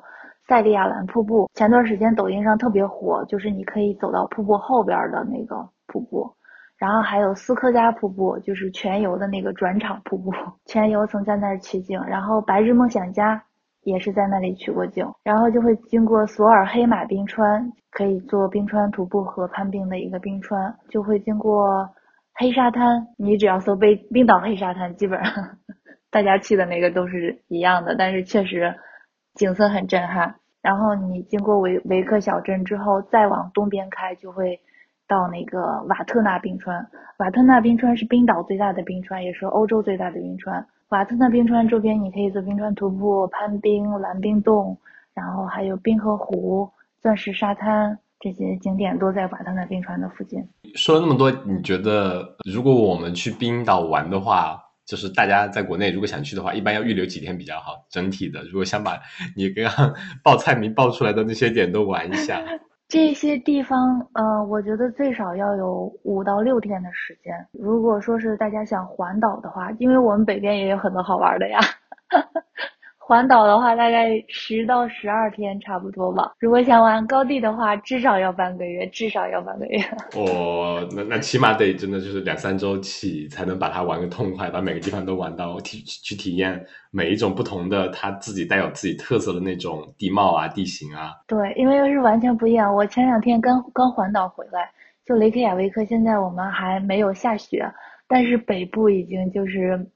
[0.47, 6.29] 塞利亚兰瀑布，前段时间抖音上特别火，就是你可以走到瀑布后边的那个瀑布。
[6.77, 10.31] 然后还有斯科加瀑布，就是全游的那个转场瀑布，
[10.65, 11.99] 全游曾在那儿取景。
[12.05, 13.41] 然后白日梦想家
[13.81, 15.03] 也是在那里取过景。
[15.23, 21.89] 然后就会经过索尔黑马冰川，可以做冰川徒步和攀冰的一个冰川，就会经过
[22.37, 23.07] 黑沙滩。
[23.17, 25.33] 你只要搜冰冰岛黑沙滩，基本上
[26.11, 28.73] 大家去的那个都是一样的，但是确实
[29.33, 30.35] 景色很震撼。
[30.61, 34.59] 然后你经过维维克小镇之后，再往东边开，就会
[35.07, 36.85] 到那个瓦特纳冰川。
[37.19, 40.65] 瓦特纳冰川是冰岛最大的冰川，也是欧洲最大的冰川。
[40.89, 44.77] 瓦特纳冰川周边，你可以做冰川徒步、攀冰、蓝冰洞，
[45.13, 46.69] 然后还有冰河湖、
[47.01, 50.39] 钻石沙滩这些景点都在瓦特纳冰川的附近。
[50.75, 57.73] 说了那么多，你觉得如果我们去冰岛玩的话，就是大家在国内如果想去的话，一般要预留几天比较好？
[57.89, 58.97] 整体的，如果想把
[59.35, 59.93] 你刚刚
[60.23, 62.41] 报菜名报出来的那些点都玩一下，
[62.87, 63.77] 这些地方，
[64.13, 67.33] 呃，我觉得最少要有五到六天的时间。
[67.51, 71.59] 如果说是大家想环岛的话，因为我们北边也有很多好玩的呀，
[73.07, 76.33] 环岛的话，大概十到十二天差不多吧。
[76.39, 79.79] 如果想玩高地的话，至少要半个月，至少要半个月。
[80.13, 91.11] 哦，那那起码得真的就是两三周起，才能把它玩个痛快，把每个地方都玩到体去体验每一种不同的，它自己带有自己特色的那种地貌啊、地形啊。
[91.27, 92.75] 对，因为是完全不一样。
[92.75, 94.69] 我前两天刚刚环岛回来，
[95.05, 97.65] 就雷克雅维克，现在我们还没有下雪，
[98.05, 99.89] 但是北部已经就是。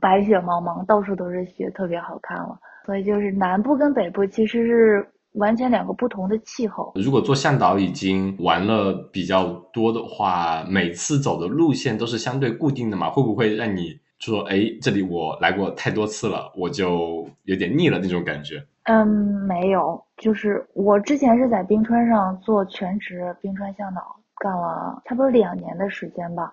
[0.00, 2.58] 白雪茫茫，到处都是雪，特别好看了。
[2.86, 6.92] 所以就是南部跟北部其实是完全两个不同的气候。
[6.96, 13.10] 如果做向导已经玩了比较多的话，每次走的路线都是相对固定的嘛？
[13.10, 18.64] 会不会让你说，哎，这里我来过太多次了，我就有点腻了那种感觉？
[18.84, 26.52] 嗯，没有，就是我之前是在冰川上做全职冰川向导，干了差不多两年的时间吧。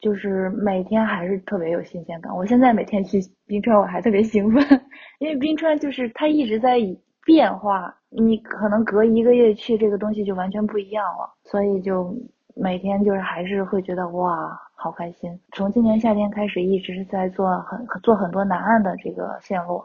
[0.00, 2.34] 就是每天还是特别有新鲜感。
[2.34, 4.62] 我现在每天去冰川，我还特别兴奋，
[5.18, 6.78] 因为冰川就是它一直在
[7.24, 11.28] 变化，你可能隔一个月去，这个东西就完全不一样了。
[11.44, 12.14] 所以就
[12.54, 15.36] 每天就是还是会觉得哇，好开心。
[15.52, 19.84] 从今年夏天开始，一直是在做很做很多南岸的这个线路，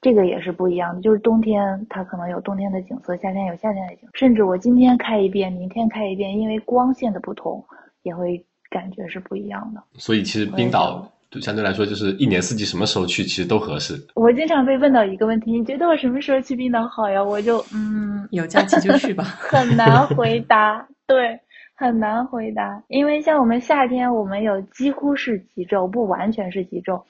[0.00, 1.00] 这个也是不一样的。
[1.00, 7.64] 就是冬天它可能有冬天的景色，夏天有夏天的景，甚至我今天开一遍，明天开一遍，因为光线的不同
[8.02, 8.44] 也会。
[8.70, 11.10] 感觉是不一样的，所以其实冰岛
[11.40, 13.94] 相对来说就是一年四季什么时候去其实都合适。
[14.14, 17.22] 我经常被问到一个问题，你觉得我什么时候去冰岛好呀？
[17.22, 19.24] 我就嗯，有假期就去吧。
[19.38, 21.38] 很难回答，对，
[21.74, 27.02] 很难回答，因为像我们夏天，我们有几乎是极昼，不完全是极昼，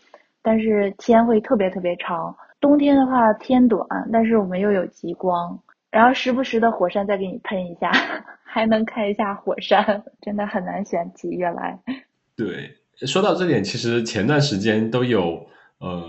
[0.43, 2.35] 但是天会特别特别长。
[2.59, 5.57] 冬天的话天短，但是我们又有极光，
[5.97, 7.91] 然后时不时的火山再给你喷一下。
[8.45, 11.79] 还能开一下火山，真的很难选几月来。
[12.35, 12.71] 对，
[13.07, 15.47] 说到这点，其实前段时间都有，
[15.79, 16.03] 呃，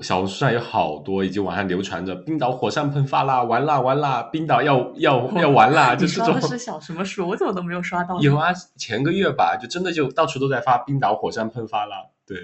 [0.00, 6.40] 小红书上有好多以及网上流传着冰岛火山喷发啦，完啦完啦，冰岛要要要完啦，就是这种。
[6.40, 7.28] 是小什么书？
[7.28, 8.18] 我怎么都没有刷到？
[8.20, 11.96] 有啊，前个月吧，就真的就到处都在发冰岛火山喷发啦。
[12.26, 12.38] 对。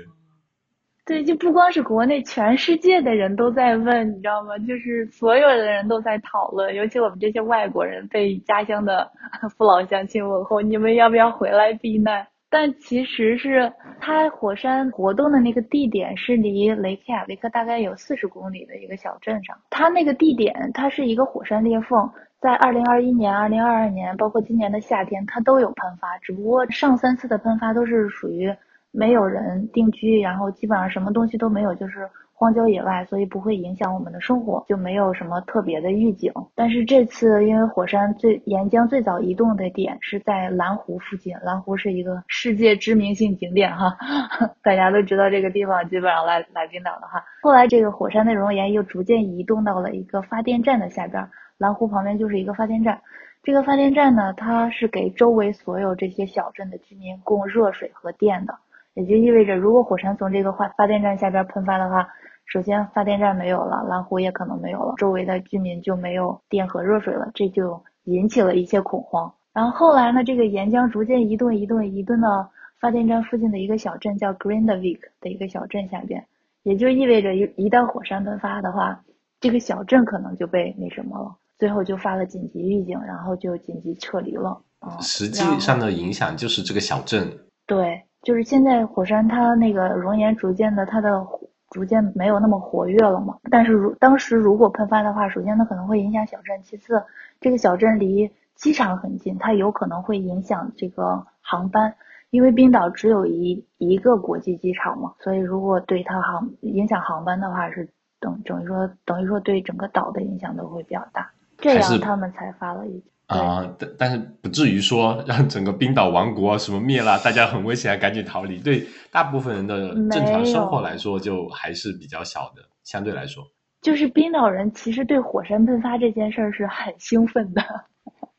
[1.10, 4.56] 对，就不光是国内，全世界的人都在问，你知道吗？
[4.58, 9.10] 就是所有的人都在讨论，尤其我们这些外国人被家乡的
[9.58, 12.24] 父老乡亲问候，你们要不要回来避难？
[12.48, 22.08] 但其实是它火山活动的那个地点是离雷克雅维克大概有四十公里的一个小镇上，它那个地点它是一个火山裂缝，
[22.40, 28.54] 在二零二一年、二零二二年，包括今年的夏天，它都有喷发，只不过上三次的喷发都是属于。
[28.92, 36.32] 没有人定居，然后基本上什么东西都没有，就是荒郊野外，所以不会影响我们的生活，就没有什么特别的预警。
[36.54, 43.96] 但是这次因为火山最岩浆最早移动的点是在蓝湖附近，蓝湖是一个世界知名性景点哈，
[44.62, 51.28] 大家都知道这个地方，基本上来来冰岛的话，后来这个火山的熔岩又逐渐移动到了一个发电站的下边，
[51.58, 53.00] 蓝湖旁边就是一个发电站。
[53.42, 58.58] 这个发电站呢，它是给周围所有这些小镇的居民供热水和电的。
[58.94, 62.08] 也就意味着，如果火山从这个发发电站下边喷发的话，
[62.46, 69.32] 首先发电站没有了，蓝湖也可能没有了，周围的居民就没有电和热水了，这就引起了一些恐慌。
[69.52, 76.24] 然后后来呢，这个岩浆逐渐移动，移动，移动到发电站附近的一个小镇，叫 Grindavik 的一个小镇下边，
[76.64, 79.00] 也就意味着一一旦火山喷发的话，
[79.40, 84.60] 这个小镇可能就被那什么了，最后就发了紧急预警，然后就紧急撤离了。
[85.00, 87.28] 实际上的影响就是这个小镇。
[87.66, 88.02] 对。
[88.22, 91.26] 就是现在火山它那个熔岩逐渐的它的
[91.70, 97.02] 逐渐没有那么活跃了嘛，但是如当时如果喷发的话，首先它可能会影响小镇，其次
[97.40, 101.94] 这个小镇离机场很近，它有可能会影响这个航班，
[102.30, 113.02] 因为冰岛只有一一个国际机场嘛，所以如果对它航影响航班的话，是等等于说等于说对整个岛的影响都会比较大，这样他们才发了一。
[113.30, 118.58] 啊，但但是不至于说 让整个冰岛王国什么灭了，大家很危险，赶紧逃离。
[118.58, 123.44] 对大部分人的正常生活来说，就还是比较小的，相对来说。
[123.80, 127.62] 就是冰岛人其实对火山喷发这件事儿是很兴奋的。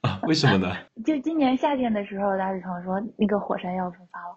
[0.01, 0.19] 啊？
[0.23, 0.75] 为什么呢？
[1.05, 4.35] 就今年夏天的时候，大志成说那个火山要喷发了，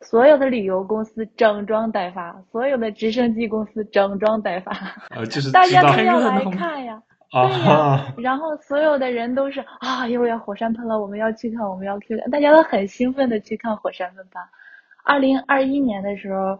[0.00, 4.72] 所有的旅游公司整装待发，所有的直升机公司整装待发。
[5.10, 7.00] 呃，就是大家都要来看呀。
[7.32, 14.40] 对呀，然后所有的人都是啊，又要火山喷了，我们要去看，我们要去看，大家都很兴奋的去看火山喷发。
[15.04, 16.58] 二零二一年的时候，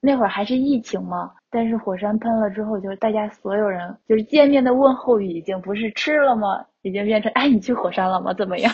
[0.00, 6.64] 那会儿还是疫情嘛，但是火山喷了之后，就是大家所有人就是见面的问候语已经不是吃了吗？
[6.82, 8.34] 已经变成哎，你去火山了吗？
[8.34, 8.72] 怎么样？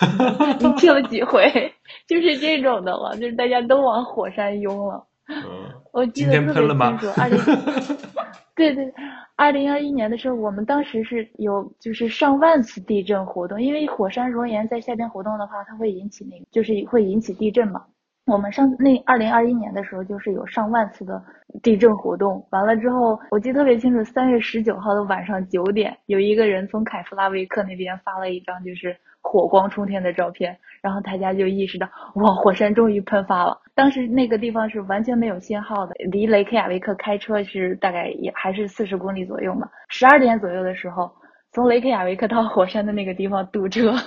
[0.58, 1.72] 你去了几回？
[2.08, 5.04] 就是这种的了，就是大家都往火山拥了。
[5.28, 5.44] 嗯，
[5.92, 7.38] 我记得特别清楚，二零。
[8.58, 8.92] 对对，
[9.36, 17.84] 二零二一年的时候，我们当时是有就是上万次地震活动，因为火山熔岩在夏天活动的话，它会引起那个就是会引起地震嘛。
[18.26, 21.22] 我们上那二零二一年的时候，就是有上万次的
[21.62, 22.44] 地震活动。
[22.50, 28.94] 完了之后，我记得特别清楚，三月十九号的晚上九点，有一个人从凯夫拉维克那边发了一张就是
[29.30, 33.60] 火光冲天的照片，然后大家就意识到，哇，火山终于喷发了。
[33.74, 39.68] 当时那个地方是完全没有信号的，离雷克雅维克开车是大概也还是四十公里左右嘛。
[39.90, 41.12] 十二点左右的时候，
[41.52, 43.92] 从雷克雅维克到火山的那个地方堵车，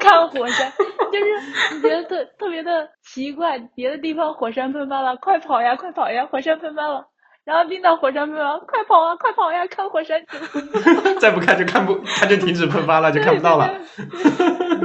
[0.00, 0.72] 看火山。
[1.12, 7.06] 就是你觉得特特别的奇怪，别的地方火山喷发了，快跑呀，快跑呀，火山喷发了。
[7.46, 10.20] 然后冰岛火山喷发，快跑啊，快跑呀，看火山
[11.20, 13.70] 再不看就看不，它就停止喷发了，就看不到了。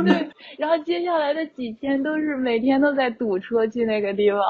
[0.05, 4.41] 对， 然后接下来的几天都是每天都在堵车去那个地方，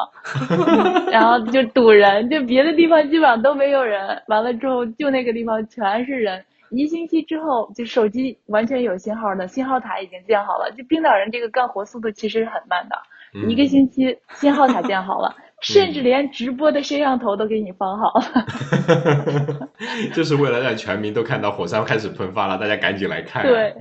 [1.09, 4.21] 然后就堵人，就别的地方基本上都没有人。
[4.27, 6.43] 完了之后，就那个地方全是人。
[6.69, 10.69] 一星期之后，就手机完全有信号的，信号塔已经建好了。
[10.77, 19.69] 就冰岛人这个干活速度其实很慢的，一个星期信号塔建好了，甚至连直播的摄像头都给你放好了。
[20.13, 23.43] 就是为了让全民都看到火山开始喷发了，大家赶紧来看。
[23.43, 23.75] 对，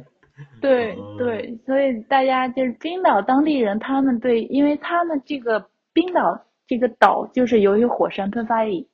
[0.61, 8.87] 对对，所以大家就是冰岛当地人，他们对，因为他们这个冰岛这个岛就是由于火山喷发以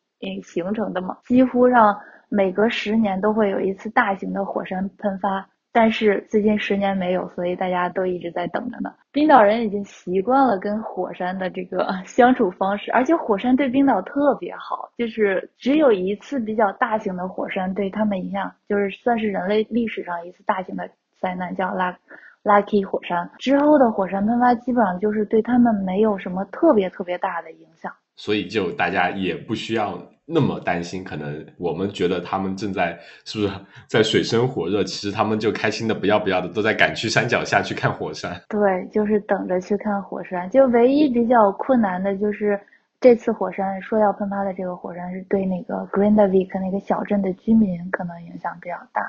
[0.45, 1.97] 形成的嘛，几乎上。
[2.29, 5.49] 每隔十年都会有一次大型的火山喷发，
[5.79, 8.91] 但是最近十年没有，所以大家都一直在等着呢。
[9.13, 20.89] 冰岛人已经习惯了跟火山的这个 相处方式，而且火山对冰岛特别好，就是只有一次比较大型的火山对他们影响，就是算是人类历史上一次大型的
[21.21, 21.95] 灾难，叫拉
[22.43, 23.31] 拉 y 火山。
[23.39, 29.99] 之后的火山喷发基本上就是对他们没有什么特别特别大的影响，所以就大家也不需要。
[30.29, 33.53] 那么担心，可能我们觉得他们正在是不是
[33.87, 38.43] 在水深火热，其实他们就开心的不要不要的，都在赶去山脚下去看火山。
[38.49, 40.51] 对，就是等着去看火山。
[40.51, 42.61] 就唯一比较困难的就是
[43.01, 49.03] 这次火山说要喷发的这个火山，是对那个 Grindavik 那个小镇的居民可能影响比较大。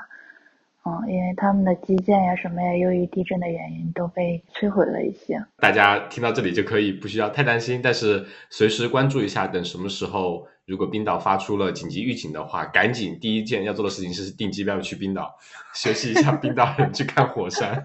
[0.84, 5.44] 嗯，因为他们的基建呀什么呀，由于地震的原因都被摧毁了一些。
[5.58, 15.34] 大家听到这里就可以不需要太担心，但是随时关注一下，等什么时候如果冰岛发出了紧急预警的话，赶紧第一件要做的事情是订机票去冰岛，
[15.74, 17.82] 学习一下冰岛人去看火山，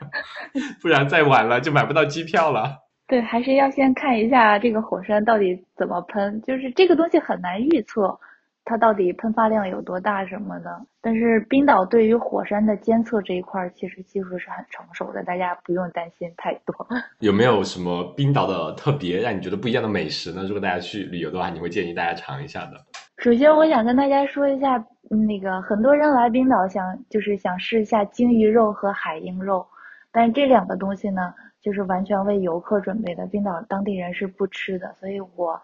[0.82, 2.78] 不然再晚了就买不到机票了。
[3.06, 8.18] 对，还是要先看一下这个火山到底怎么喷，就是这个东西很难预测。
[8.66, 10.80] 它到底喷发量有多大什么的？
[11.02, 16.74] 但是冰岛对于火山的监测这一块，其实技术是很成熟的，大家不用担心太多。
[17.20, 20.44] 有没有什么冰岛的特别让你觉得不一样的美食呢？
[20.44, 22.72] 如果大家去旅游的话，你会建议大家尝一下的。
[23.18, 24.82] 首先，我想跟大家说一下，
[25.28, 29.66] 那个很多人来冰岛想就是想试一下鲸鱼肉和海鹰肉，
[30.10, 35.60] 但是这两个东西呢，就是完全为游客准备的，冰岛当地人是不吃的，所以我。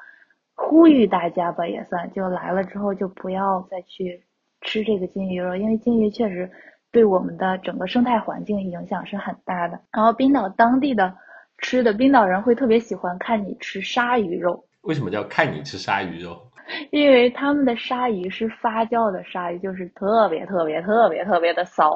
[0.63, 4.23] 呼吁大家吧，也算就来了之后就不要再去
[4.61, 6.49] 吃这个金鱼肉，因为金鱼确实
[6.93, 9.81] 对我们的整个生态环境影响是很大的。
[9.91, 11.13] 然后冰岛当地的
[11.59, 14.65] 吃的，冰岛人会特别喜欢看你吃鲨鱼肉。
[14.83, 16.39] 为什么叫看你吃鲨鱼肉？
[16.93, 21.91] 因为他们的鲨鱼是发酵的鲨鱼，就是特别特别特别特别的骚。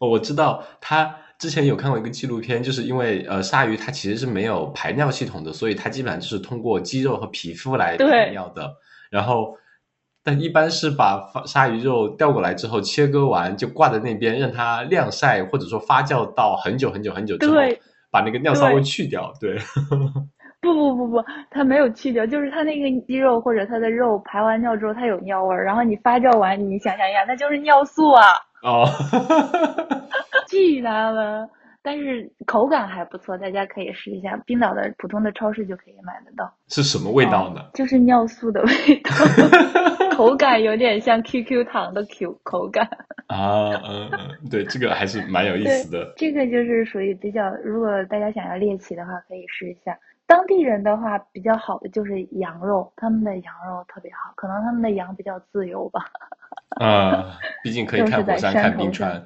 [0.00, 1.16] 哦，我知道它。
[1.38, 8.72] 之前有看过一个纪录片，就是因为呃鲨鱼它其实是没有排尿系统的，所以它基本上就是通过肌肉和皮肤来排尿的。
[9.10, 9.54] 然后，
[10.24, 17.56] 但一般是把鲨鱼肉调过来之后切割完就挂在那边，让它晾晒或者说发酵到很久很久很久之后，
[18.10, 19.32] 把那个尿骚味去掉。
[19.38, 19.58] 对，
[20.62, 28.24] 不不不不，它没有去掉，就是它那个肌肉或者它的肉排完尿之后它有尿味儿，然后你发酵完，你想象一下，那就是尿素啊。
[28.66, 28.86] 哦。
[30.48, 31.48] 巨大了，
[31.82, 34.36] 但是口感还不错，大家可以试一下。
[34.46, 36.52] 冰岛的普通的超市就可以买得到。
[36.68, 37.62] 是什么味道呢？
[37.74, 39.10] 就是尿素的味道，
[40.16, 42.88] 口感有点像 QQ 糖的 Q 口感。
[43.26, 46.12] 啊，嗯嗯，对，这个还是蛮有意思的。
[46.16, 49.98] 这个就是属于比较，如果大家想要猎奇的话，可以试一下。
[50.28, 56.04] 当地人的话，比较好的就是羊肉，他们的羊肉特别好，可能他们的羊比较自由吧。
[56.80, 59.24] 啊，毕竟可以看火山、看冰川。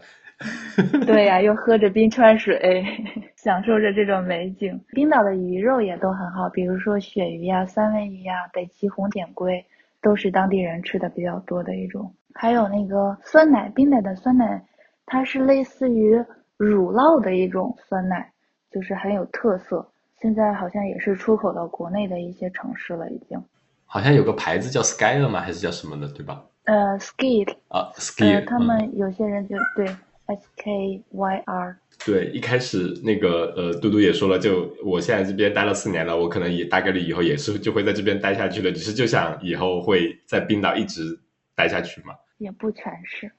[1.06, 2.84] 对呀， 又喝着冰川水，
[3.36, 4.80] 享受着这种美景。
[4.92, 9.64] 冰岛的鱼肉也都很好，比如说鳕鱼呀、三文鱼呀、北极红点龟，
[10.00, 12.14] 都是当地人吃的比较多的一种。
[12.34, 14.64] 还有那个酸奶，冰岛的酸奶，
[15.04, 16.16] 它是类似于
[16.56, 18.30] 乳酪的一种酸奶，
[18.70, 19.86] 就是很有特色。
[20.20, 23.42] 现在好像也是出口到国内的一些城市了，已经。
[23.84, 25.40] 好像有个牌子叫 Skyer 吗？
[25.40, 26.44] 还是叫什么的，对吧？
[26.64, 29.86] 呃，ski，啊呃，，Ski，他们有些人就对
[30.26, 41.18] S K Y R，对，一开始那个呃，嘟嘟也说了，就我现在这边待了四年了，我可能也大概率以后也是就会在这边待下去了，只是就想以后会在冰岛一直
[41.56, 42.14] 待下去嘛。
[42.38, 43.30] 也不全是，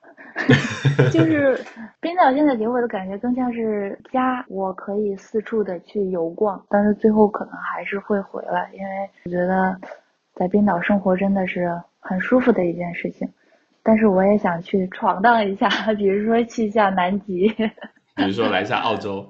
[1.11, 1.59] 就是
[1.99, 9.75] 冰岛现在给我的感觉更像是家，我可以四处的去游逛，但是最后可能还是会回来，因为我觉得
[10.35, 11.71] 在冰岛生活真的是
[12.01, 13.27] 很舒服的一件事情。
[13.83, 17.47] 但是我也想去闯荡一下，比如说去一下南极，
[18.15, 19.25] 比如说来一下澳洲，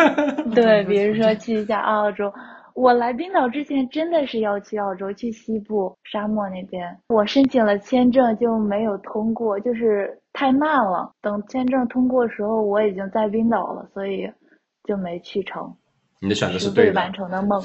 [0.54, 2.32] 对，比如说去一下澳洲。
[2.74, 6.98] 我来冰岛之前真的是要去澳洲，去西部沙漠那边。
[7.08, 11.12] 我申请了签证就没有通过，就是太慢了。
[11.20, 14.26] 等签证通过的时候，我已经在冰岛了，所以
[14.84, 15.76] 就没去成。
[16.22, 17.12] 你的选择是对未完。
[17.12, 17.60] 成的梦。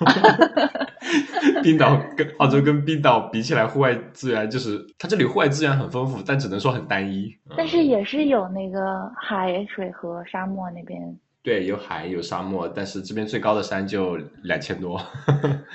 [1.62, 7.26] 冰岛跟澳洲跟冰岛比起来，户外资源就是它这里户外资源很丰富，但只能说很单一。
[7.50, 11.00] 嗯但是也是有那个海水和沙漠那边。
[11.42, 15.00] 对，有海有沙漠，但是这边最高的山就两千多，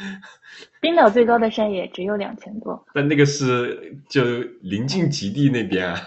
[0.79, 2.81] 冰岛最高的山也只有两千多。
[2.95, 4.23] 但那个是就
[4.61, 5.99] 临近极地那边啊。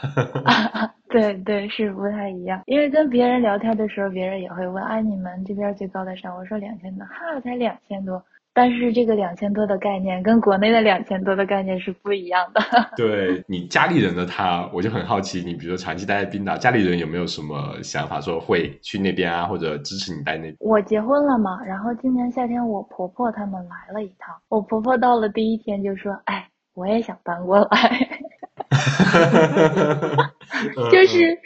[1.11, 2.63] 对对，是不太一样。
[2.67, 8.25] 因为跟别人聊天的时候，别人也会问：“啊，你们这边最高的山？”我说两千多，哈，才两千多。
[8.61, 12.61] 但是这个两千多的概念跟国内的两千多的概念是不一样的。
[12.95, 20.57] 对你家里人的他，我就很好奇，你比如说长期待在冰岛，家里人有没有什么想法，说会去那边啊，或者支持你待那边？
[20.61, 28.09] 我结婚了嘛，然后今年夏天我婆婆他们来了一趟，我婆婆到了第一天就说：“哎，我也想搬过来。
[30.93, 31.39] ”就是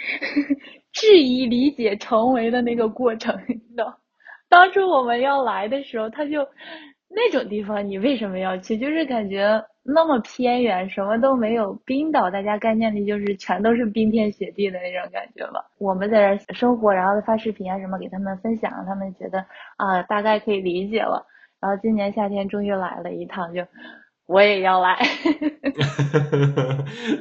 [0.93, 4.01] 质疑理解成为的那个过程，你知道？
[4.49, 6.47] 当初我们要来的时候，他就
[7.15, 8.77] 那种地方，你为什么要去？
[8.77, 11.73] 就是感觉那么偏远，什么都没有。
[11.87, 15.65] 冰岛大家概念里就是全都是冰天雪地的那种感觉吧。
[15.79, 19.39] 我们在这儿生活，然后发视频啊什么给他们分享，他们觉得
[19.77, 21.25] 啊大概可以理解了。
[21.61, 23.63] 然后今年夏天终于来了一趟，就
[24.27, 24.97] 我也要来。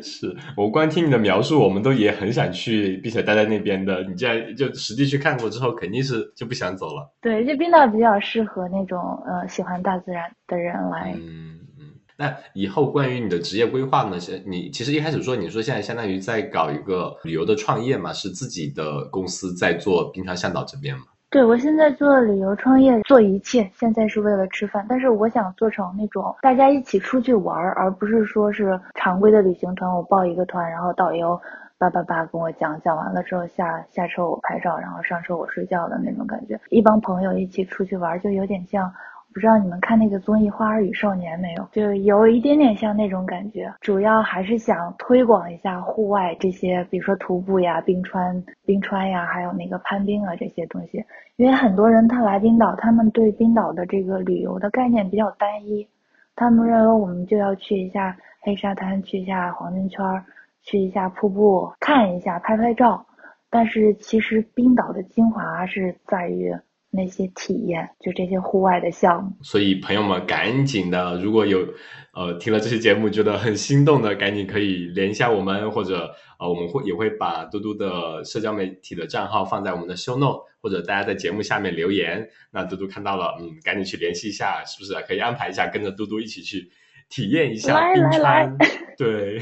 [0.02, 4.04] 是我光听你的描述，我们都也很想去，并且待在那边的。
[4.04, 7.14] 你既然就实地去看过之后，肯定是就不想走了。
[7.22, 11.14] 对，这冰岛比较适合那种呃喜欢大自然的人来。
[11.16, 11.90] 嗯嗯。
[12.16, 14.20] 那以后关于你的职业规划呢？
[14.20, 21.06] 是你其实一开始说，你说现在相当于在搞一个旅游的创业嘛，是自己的公司在做冰川向导这边嘛？
[21.34, 24.86] 对，我现在做旅游创业，做一切，现在是为了吃饭。
[24.88, 31.42] 但是我想做成那种大家一起出去玩儿，而不是说是常规的旅行团，我报一个团，然后导游
[31.80, 36.56] 叭叭叭跟我讲，讲完了之后下下车我拍照，然后上车我睡觉的那种感觉。
[36.70, 38.94] 一帮朋友一起出去玩，就有点像。
[39.34, 41.68] 不知道你们看那个综艺《花儿与少年》没有？
[41.72, 43.74] 就有一点点像那种感觉。
[43.82, 51.04] 主要还是想推广一下户外这些，比如说徒步呀、冰川、冰川呀，还有那个攀冰啊这些东西。
[51.36, 55.88] 因为很多人他来冰岛，他们对冰岛的这个旅游的概念比较单一，
[56.36, 60.06] 他们认为我们就要去一下黑沙滩，去一下黄金圈，
[60.62, 63.04] 去一下瀑布，看一下，拍拍照。
[63.50, 66.56] 但是其实冰岛的精华是在于
[66.96, 69.32] 那些体验，就这些户外的项目。
[69.42, 71.68] 所以朋友们赶紧的，如果有
[72.14, 86.70] 呃听了这期节目觉得很心动的，赶紧可以联系一下我们，或者呃我们会也会把嘟嘟的社交媒体的账号放在我们的 show note，或者大家在节目下面留言，那嘟嘟看到了，嗯，赶紧去联系一下，是不是可以安排一下，跟着嘟嘟一起去
[87.10, 88.58] 体验一下冰来来川？
[88.96, 89.42] 对，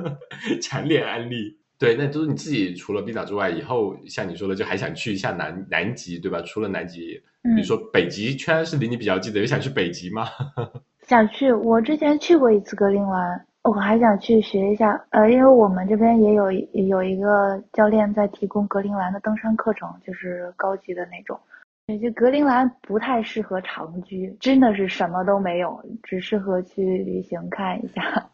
[0.60, 1.59] 强烈安利。
[1.80, 6.42] 对，那就是你自己除了冰岛之外，以后像你说的，就还想去一下南南极，对吧？
[6.42, 10.26] 除了南极，比如嗯说北极圈是离你比较近的，有想去北极吗？
[11.08, 15.02] 想去，我之前去过一次格陵兰，我还想去学一下。
[15.08, 21.40] 呃，因为我们这边也有有一个教练在提供格陵兰的登山课程，就是高级的那种。
[21.86, 28.30] 也，就格陵兰不太适合长居，真的是什么都没有，只适合去旅行看一下。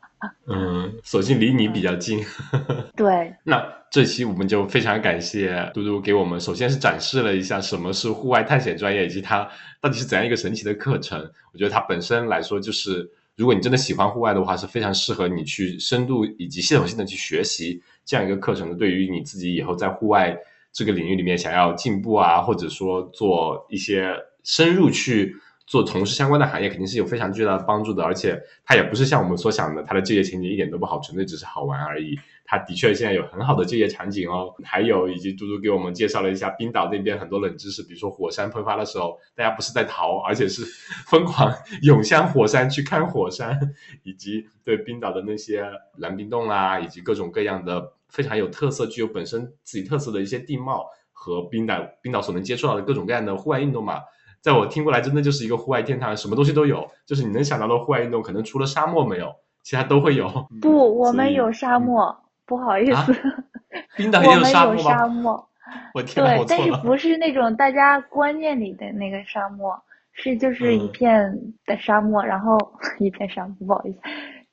[0.46, 2.24] 嗯，索性离你比较近。
[2.96, 9.48] 对，那这期我们就非常感谢嘟嘟给我们，首先是展示了一下什么是户外探险专业，以及它
[9.80, 11.20] 到底是怎样一个神奇的课程。
[11.52, 18.74] 我觉得它本身来说，就是如果你真的喜欢户外的话，是非常适合你去深度以及系统性的去学习这样一个课程的。
[18.74, 20.36] 对于你自己以后在户外
[20.72, 24.12] 这个领域里面想要进步啊，或者说做一些
[24.42, 25.36] 深入去。
[25.66, 32.16] 做从事相关的行业肯定是有非常巨大的帮助的，而且它也不是像我们所想的，它的就业前景一点都不好，纯粹只是好玩而已。
[32.44, 34.54] 它的确现在有很好的就业场景哦。
[34.62, 40.62] 还有以及嘟嘟给我们介绍了一下冰岛那边很多冷知识，比如说火山喷发的时候，大家不是在逃，而且是
[41.10, 41.52] 疯狂
[41.82, 43.58] 涌向火山去看火山，
[44.04, 45.64] 以及对冰岛的那些
[45.96, 54.00] 蓝冰洞啊，以及各种各样的非常有特色、具有本身自己特色的一些地貌和冰岛冰岛所能接触到的各种各样的户外运动嘛。
[54.46, 56.88] 在我听过来，真的就是一个户外天堂，什么东西都有。
[57.04, 59.34] 就是你能想到的户外运动，可能除了沙漠没有，
[59.64, 60.28] 其他都会有。
[60.62, 62.16] 不，我们有沙漠，
[62.46, 63.12] 不好意思，
[63.98, 64.82] 冰岛也有沙漠吗？
[64.82, 65.48] 沙漠。
[65.94, 69.76] 我天对，但是不是那种大家观念里的那个沙漠，
[70.12, 71.36] 是就是一片
[71.66, 72.56] 的沙漠，然后
[73.00, 73.98] 一片沙漠，不好意思，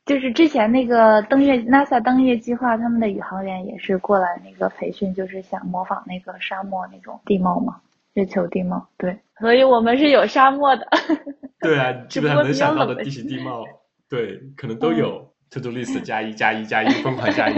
[0.07, 7.75] 就是之前那个登月 NASA 登月计划，他们的宇航员也是过来那个培训，就是想模仿那个沙漠那种地貌嘛。
[8.13, 10.87] 月球地貌，对，所以我们是有沙漠的。
[11.59, 13.65] 对啊， 基本上能想到的地形地貌，
[14.09, 15.32] 对，可能都有。
[15.53, 17.53] To do list 加一加一加一， 疯狂加一，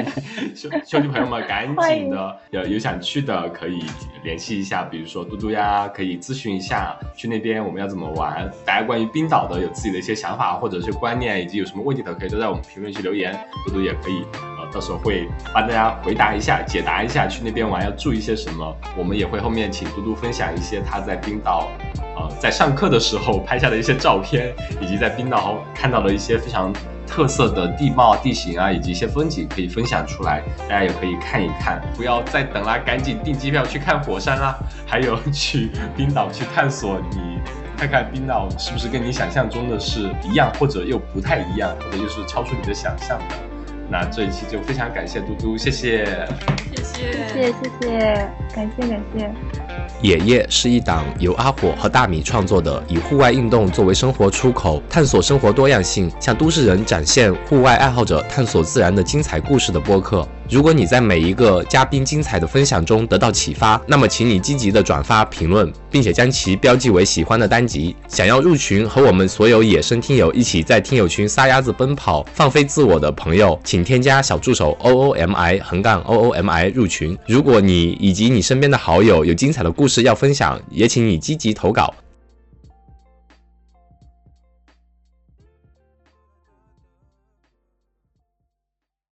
[0.53, 3.85] 兄兄弟朋友们，赶紧的，有有想去的可以
[4.21, 8.51] 联系一下，比如说嘟嘟呀，可以咨询一下去那边我们要怎么玩。
[8.65, 13.33] 大家关于冰岛的有自己的一些想法或者是观念，以及有什么问题的，可以都在我们评论区留言，
[13.65, 18.75] 嘟嘟也可以，呃，到时候会帮大家回答一下，解答一下去那边玩要注意些什么。
[18.97, 21.69] 我们也会后面请嘟嘟分享一些他在冰岛，
[22.17, 26.73] 呃，在上课的时候拍下的一些照片，以及在冰岛看到的一些非常。
[27.07, 31.81] 特色的地貌、地形啊，以及一些风景可以分享出来，大家也可以看一看。
[31.95, 34.57] 不要再等啦，赶紧订机票去看火山啦！
[34.85, 37.39] 还有去冰岛去探索，你
[37.77, 43.54] 看看冰岛是不是跟你想象中的是一样，或者又不太一样，或者又是超出你的想象的。
[43.89, 46.05] 那这一期就非常感谢嘟嘟，谢谢，
[46.75, 49.31] 谢谢，谢谢，谢谢，感谢，感谢。
[50.01, 60.27] 野夜是一档由阿火和大米创作的，以户外运动作为生活出口，探索生活多样性，向都市人展现户外爱好者探索自然的精彩故事的播客。
[60.47, 67.95] 如果你在每一个嘉宾精彩的分享中得到启发，那么请你积极的转发评论，并且将其标记为喜欢的单集。
[68.07, 77.17] 想要入群和我们所有野生听友一起在听友群撒丫子奔跑、放飞自我的朋友，请添加小助手 O O M I 横杠 O O M I 入群。
[77.25, 81.91] 如果你以及你身边的好友有精彩的故事要分享，也请你积极投稿。